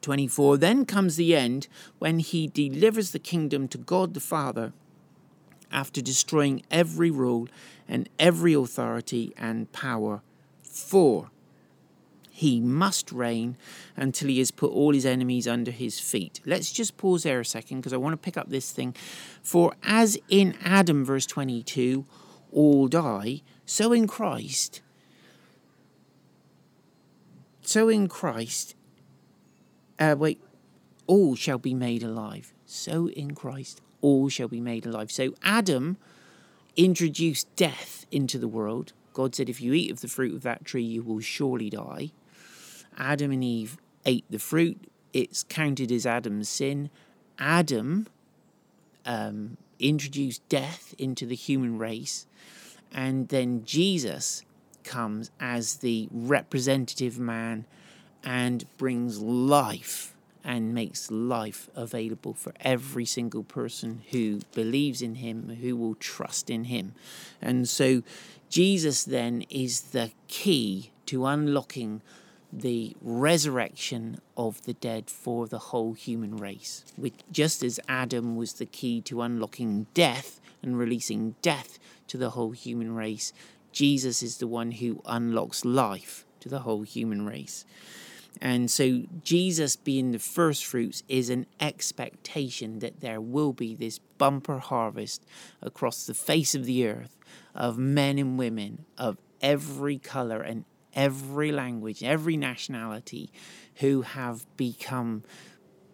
24 0.00 0.56
Then 0.56 0.84
comes 0.84 1.16
the 1.16 1.36
end 1.36 1.68
when 1.98 2.18
he 2.18 2.48
delivers 2.48 3.12
the 3.12 3.18
kingdom 3.18 3.68
to 3.68 3.78
God 3.78 4.14
the 4.14 4.20
Father 4.20 4.72
after 5.70 6.00
destroying 6.00 6.62
every 6.70 7.10
rule 7.10 7.48
and 7.88 8.08
every 8.18 8.54
authority 8.54 9.32
and 9.36 9.70
power. 9.72 10.22
For 10.80 11.30
he 12.30 12.58
must 12.58 13.12
reign 13.12 13.56
until 13.96 14.28
he 14.28 14.38
has 14.38 14.50
put 14.50 14.72
all 14.72 14.94
his 14.94 15.04
enemies 15.04 15.46
under 15.46 15.70
his 15.70 16.00
feet. 16.00 16.40
Let's 16.46 16.72
just 16.72 16.96
pause 16.96 17.22
there 17.22 17.40
a 17.40 17.44
second 17.44 17.80
because 17.80 17.92
I 17.92 17.98
want 17.98 18.14
to 18.14 18.16
pick 18.16 18.38
up 18.38 18.48
this 18.48 18.72
thing. 18.72 18.94
For 19.42 19.74
as 19.82 20.16
in 20.30 20.56
Adam, 20.64 21.04
verse 21.04 21.26
22, 21.26 22.06
all 22.50 22.88
die, 22.88 23.42
so 23.66 23.92
in 23.92 24.06
Christ, 24.06 24.80
so 27.60 27.88
in 27.88 28.08
Christ, 28.08 28.74
uh, 29.98 30.16
wait, 30.18 30.40
all 31.06 31.36
shall 31.36 31.58
be 31.58 31.74
made 31.74 32.02
alive. 32.02 32.54
So 32.64 33.08
in 33.10 33.34
Christ, 33.34 33.82
all 34.00 34.28
shall 34.28 34.48
be 34.48 34.60
made 34.60 34.86
alive. 34.86 35.12
So 35.12 35.34
Adam 35.42 35.98
introduced 36.74 37.54
death 37.54 38.06
into 38.10 38.38
the 38.38 38.48
world. 38.48 38.92
God 39.12 39.34
said, 39.34 39.48
if 39.48 39.60
you 39.60 39.72
eat 39.72 39.90
of 39.90 40.00
the 40.00 40.08
fruit 40.08 40.34
of 40.34 40.42
that 40.42 40.64
tree, 40.64 40.82
you 40.82 41.02
will 41.02 41.20
surely 41.20 41.70
die. 41.70 42.10
Adam 42.96 43.30
and 43.32 43.42
Eve 43.44 43.76
ate 44.06 44.24
the 44.30 44.38
fruit. 44.38 44.78
It's 45.12 45.42
counted 45.42 45.90
as 45.90 46.06
Adam's 46.06 46.48
sin. 46.48 46.90
Adam 47.38 48.06
um, 49.04 49.56
introduced 49.78 50.46
death 50.48 50.94
into 50.98 51.26
the 51.26 51.34
human 51.34 51.78
race. 51.78 52.26
And 52.92 53.28
then 53.28 53.64
Jesus 53.64 54.44
comes 54.84 55.30
as 55.40 55.76
the 55.76 56.08
representative 56.10 57.18
man 57.18 57.64
and 58.24 58.64
brings 58.76 59.20
life 59.20 60.14
and 60.44 60.74
makes 60.74 61.10
life 61.10 61.68
available 61.74 62.34
for 62.34 62.52
every 62.60 63.04
single 63.04 63.42
person 63.42 64.02
who 64.10 64.40
believes 64.54 65.02
in 65.02 65.16
him, 65.16 65.56
who 65.60 65.76
will 65.76 65.94
trust 65.94 66.50
in 66.50 66.64
him. 66.64 66.94
And 67.40 67.68
so 67.68 68.02
Jesus 68.48 69.04
then 69.04 69.44
is 69.50 69.80
the 69.80 70.10
key 70.28 70.90
to 71.06 71.26
unlocking 71.26 72.02
the 72.52 72.96
resurrection 73.00 74.20
of 74.36 74.64
the 74.64 74.72
dead 74.72 75.08
for 75.08 75.46
the 75.46 75.58
whole 75.58 75.92
human 75.92 76.36
race. 76.36 76.84
Just 77.30 77.62
as 77.62 77.78
Adam 77.88 78.36
was 78.36 78.54
the 78.54 78.66
key 78.66 79.00
to 79.02 79.22
unlocking 79.22 79.86
death 79.94 80.40
and 80.62 80.78
releasing 80.78 81.36
death 81.42 81.78
to 82.08 82.18
the 82.18 82.30
whole 82.30 82.50
human 82.50 82.94
race, 82.94 83.32
Jesus 83.72 84.22
is 84.22 84.38
the 84.38 84.48
one 84.48 84.72
who 84.72 85.00
unlocks 85.06 85.64
life 85.64 86.24
to 86.40 86.48
the 86.48 86.60
whole 86.60 86.82
human 86.82 87.24
race. 87.24 87.64
And 88.40 88.70
so, 88.70 89.02
Jesus 89.22 89.76
being 89.76 90.12
the 90.12 90.18
first 90.18 90.64
fruits 90.64 91.02
is 91.08 91.30
an 91.30 91.46
expectation 91.60 92.78
that 92.78 93.00
there 93.00 93.20
will 93.20 93.52
be 93.52 93.74
this 93.74 93.98
bumper 93.98 94.58
harvest 94.58 95.24
across 95.60 96.06
the 96.06 96.14
face 96.14 96.54
of 96.54 96.64
the 96.64 96.86
earth 96.86 97.16
of 97.54 97.78
men 97.78 98.18
and 98.18 98.38
women 98.38 98.84
of 98.96 99.18
every 99.40 99.98
color 99.98 100.40
and 100.40 100.64
every 100.94 101.52
language, 101.52 102.02
every 102.02 102.36
nationality 102.36 103.30
who 103.76 104.02
have 104.02 104.44
become 104.56 105.22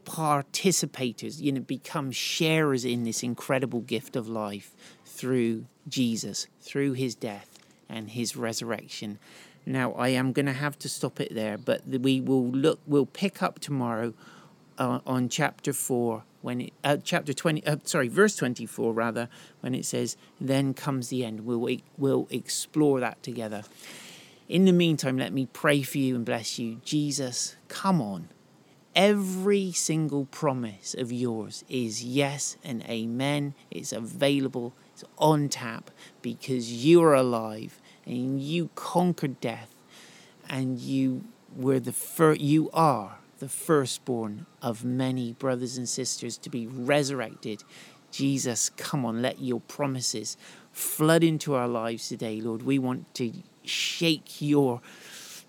participators, 0.04 1.40
you 1.40 1.52
know, 1.52 1.60
become 1.60 2.10
sharers 2.10 2.84
in 2.84 3.02
this 3.02 3.22
incredible 3.22 3.80
gift 3.80 4.16
of 4.16 4.28
life 4.28 4.74
through 5.04 5.66
Jesus, 5.88 6.46
through 6.60 6.92
his 6.92 7.14
death 7.14 7.58
and 7.88 8.10
his 8.10 8.36
resurrection. 8.36 9.18
Now, 9.66 9.92
I 9.92 10.08
am 10.10 10.32
going 10.32 10.46
to 10.46 10.52
have 10.52 10.78
to 10.78 10.88
stop 10.88 11.20
it 11.20 11.34
there, 11.34 11.58
but 11.58 11.86
we 11.86 12.20
will 12.20 12.46
look, 12.46 12.78
we'll 12.86 13.04
pick 13.04 13.42
up 13.42 13.58
tomorrow 13.58 14.14
uh, 14.78 15.00
on 15.04 15.28
chapter 15.28 15.72
4 15.72 16.22
when 16.42 16.60
it, 16.60 16.72
uh, 16.84 16.96
chapter 17.02 17.32
20 17.32 17.66
uh, 17.66 17.76
sorry 17.82 18.06
verse 18.06 18.36
24 18.36 18.92
rather 18.92 19.28
when 19.60 19.74
it 19.74 19.84
says 19.84 20.16
then 20.40 20.74
comes 20.74 21.08
the 21.08 21.24
end. 21.24 21.40
We'll 21.40 21.78
we'll 21.98 22.28
explore 22.30 23.00
that 23.00 23.20
together. 23.22 23.64
In 24.48 24.64
the 24.64 24.72
meantime 24.72 25.18
let 25.18 25.32
me 25.32 25.46
pray 25.52 25.82
for 25.82 25.98
you 25.98 26.14
and 26.14 26.24
bless 26.24 26.58
you. 26.58 26.80
Jesus 26.84 27.56
come 27.68 28.00
on. 28.00 28.28
Every 28.94 29.72
single 29.72 30.26
promise 30.26 30.94
of 30.94 31.12
yours 31.12 31.64
is 31.68 32.04
yes 32.04 32.56
and 32.64 32.82
amen. 32.84 33.54
It's 33.70 33.92
available. 33.92 34.72
It's 34.92 35.04
on 35.18 35.48
tap 35.48 35.90
because 36.22 36.72
you 36.72 37.02
are 37.02 37.14
alive 37.14 37.80
and 38.06 38.40
you 38.40 38.70
conquered 38.74 39.40
death 39.40 39.74
and 40.48 40.78
you 40.78 41.24
were 41.56 41.80
the 41.80 41.92
fir- 41.92 42.34
you 42.34 42.70
are 42.72 43.18
the 43.38 43.48
firstborn 43.48 44.46
of 44.62 44.84
many 44.84 45.32
brothers 45.32 45.76
and 45.76 45.88
sisters 45.88 46.38
to 46.38 46.48
be 46.48 46.66
resurrected. 46.66 47.62
Jesus 48.10 48.70
come 48.70 49.04
on 49.04 49.20
let 49.20 49.40
your 49.40 49.60
promises 49.60 50.36
flood 50.72 51.24
into 51.24 51.54
our 51.54 51.68
lives 51.68 52.08
today 52.08 52.40
lord. 52.40 52.62
We 52.62 52.78
want 52.78 53.12
to 53.14 53.32
shake 53.64 54.40
your 54.40 54.80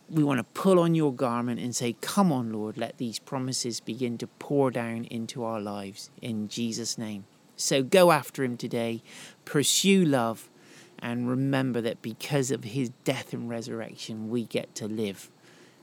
we 0.10 0.24
want 0.24 0.40
to 0.40 0.44
pull 0.60 0.80
on 0.80 0.96
your 0.96 1.14
garment 1.14 1.60
and 1.60 1.76
say 1.76 1.96
come 2.02 2.32
on 2.32 2.52
lord 2.52 2.78
let 2.78 2.98
these 2.98 3.20
promises 3.20 3.80
begin 3.80 4.18
to 4.18 4.28
pour 4.28 4.72
down 4.72 5.04
into 5.06 5.44
our 5.44 5.62
lives 5.62 6.10
in 6.22 6.48
jesus 6.48 6.98
name. 6.98 7.26
So 7.56 7.82
go 7.82 8.12
after 8.12 8.44
him 8.44 8.56
today. 8.56 9.02
Pursue 9.44 10.06
love 10.06 10.50
and 11.00 11.30
remember 11.30 11.82
that 11.82 12.02
because 12.02 12.52
of 12.52 12.64
his 12.64 12.90
death 13.04 13.34
and 13.34 13.50
resurrection, 13.50 14.30
we 14.30 14.44
get 14.44 14.74
to 14.76 14.88
live. 14.88 15.30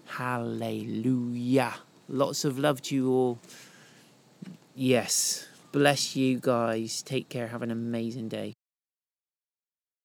Hallelujah. 0.06 1.74
Lots 2.08 2.44
of 2.44 2.58
love 2.58 2.82
to 2.82 2.94
you 2.94 3.10
all. 3.10 3.38
Yes. 4.74 5.48
Bless 5.72 6.14
you 6.14 6.38
guys. 6.38 7.02
Take 7.02 7.28
care. 7.28 7.48
Have 7.48 7.62
an 7.62 7.70
amazing 7.70 8.28
day. 8.28 8.54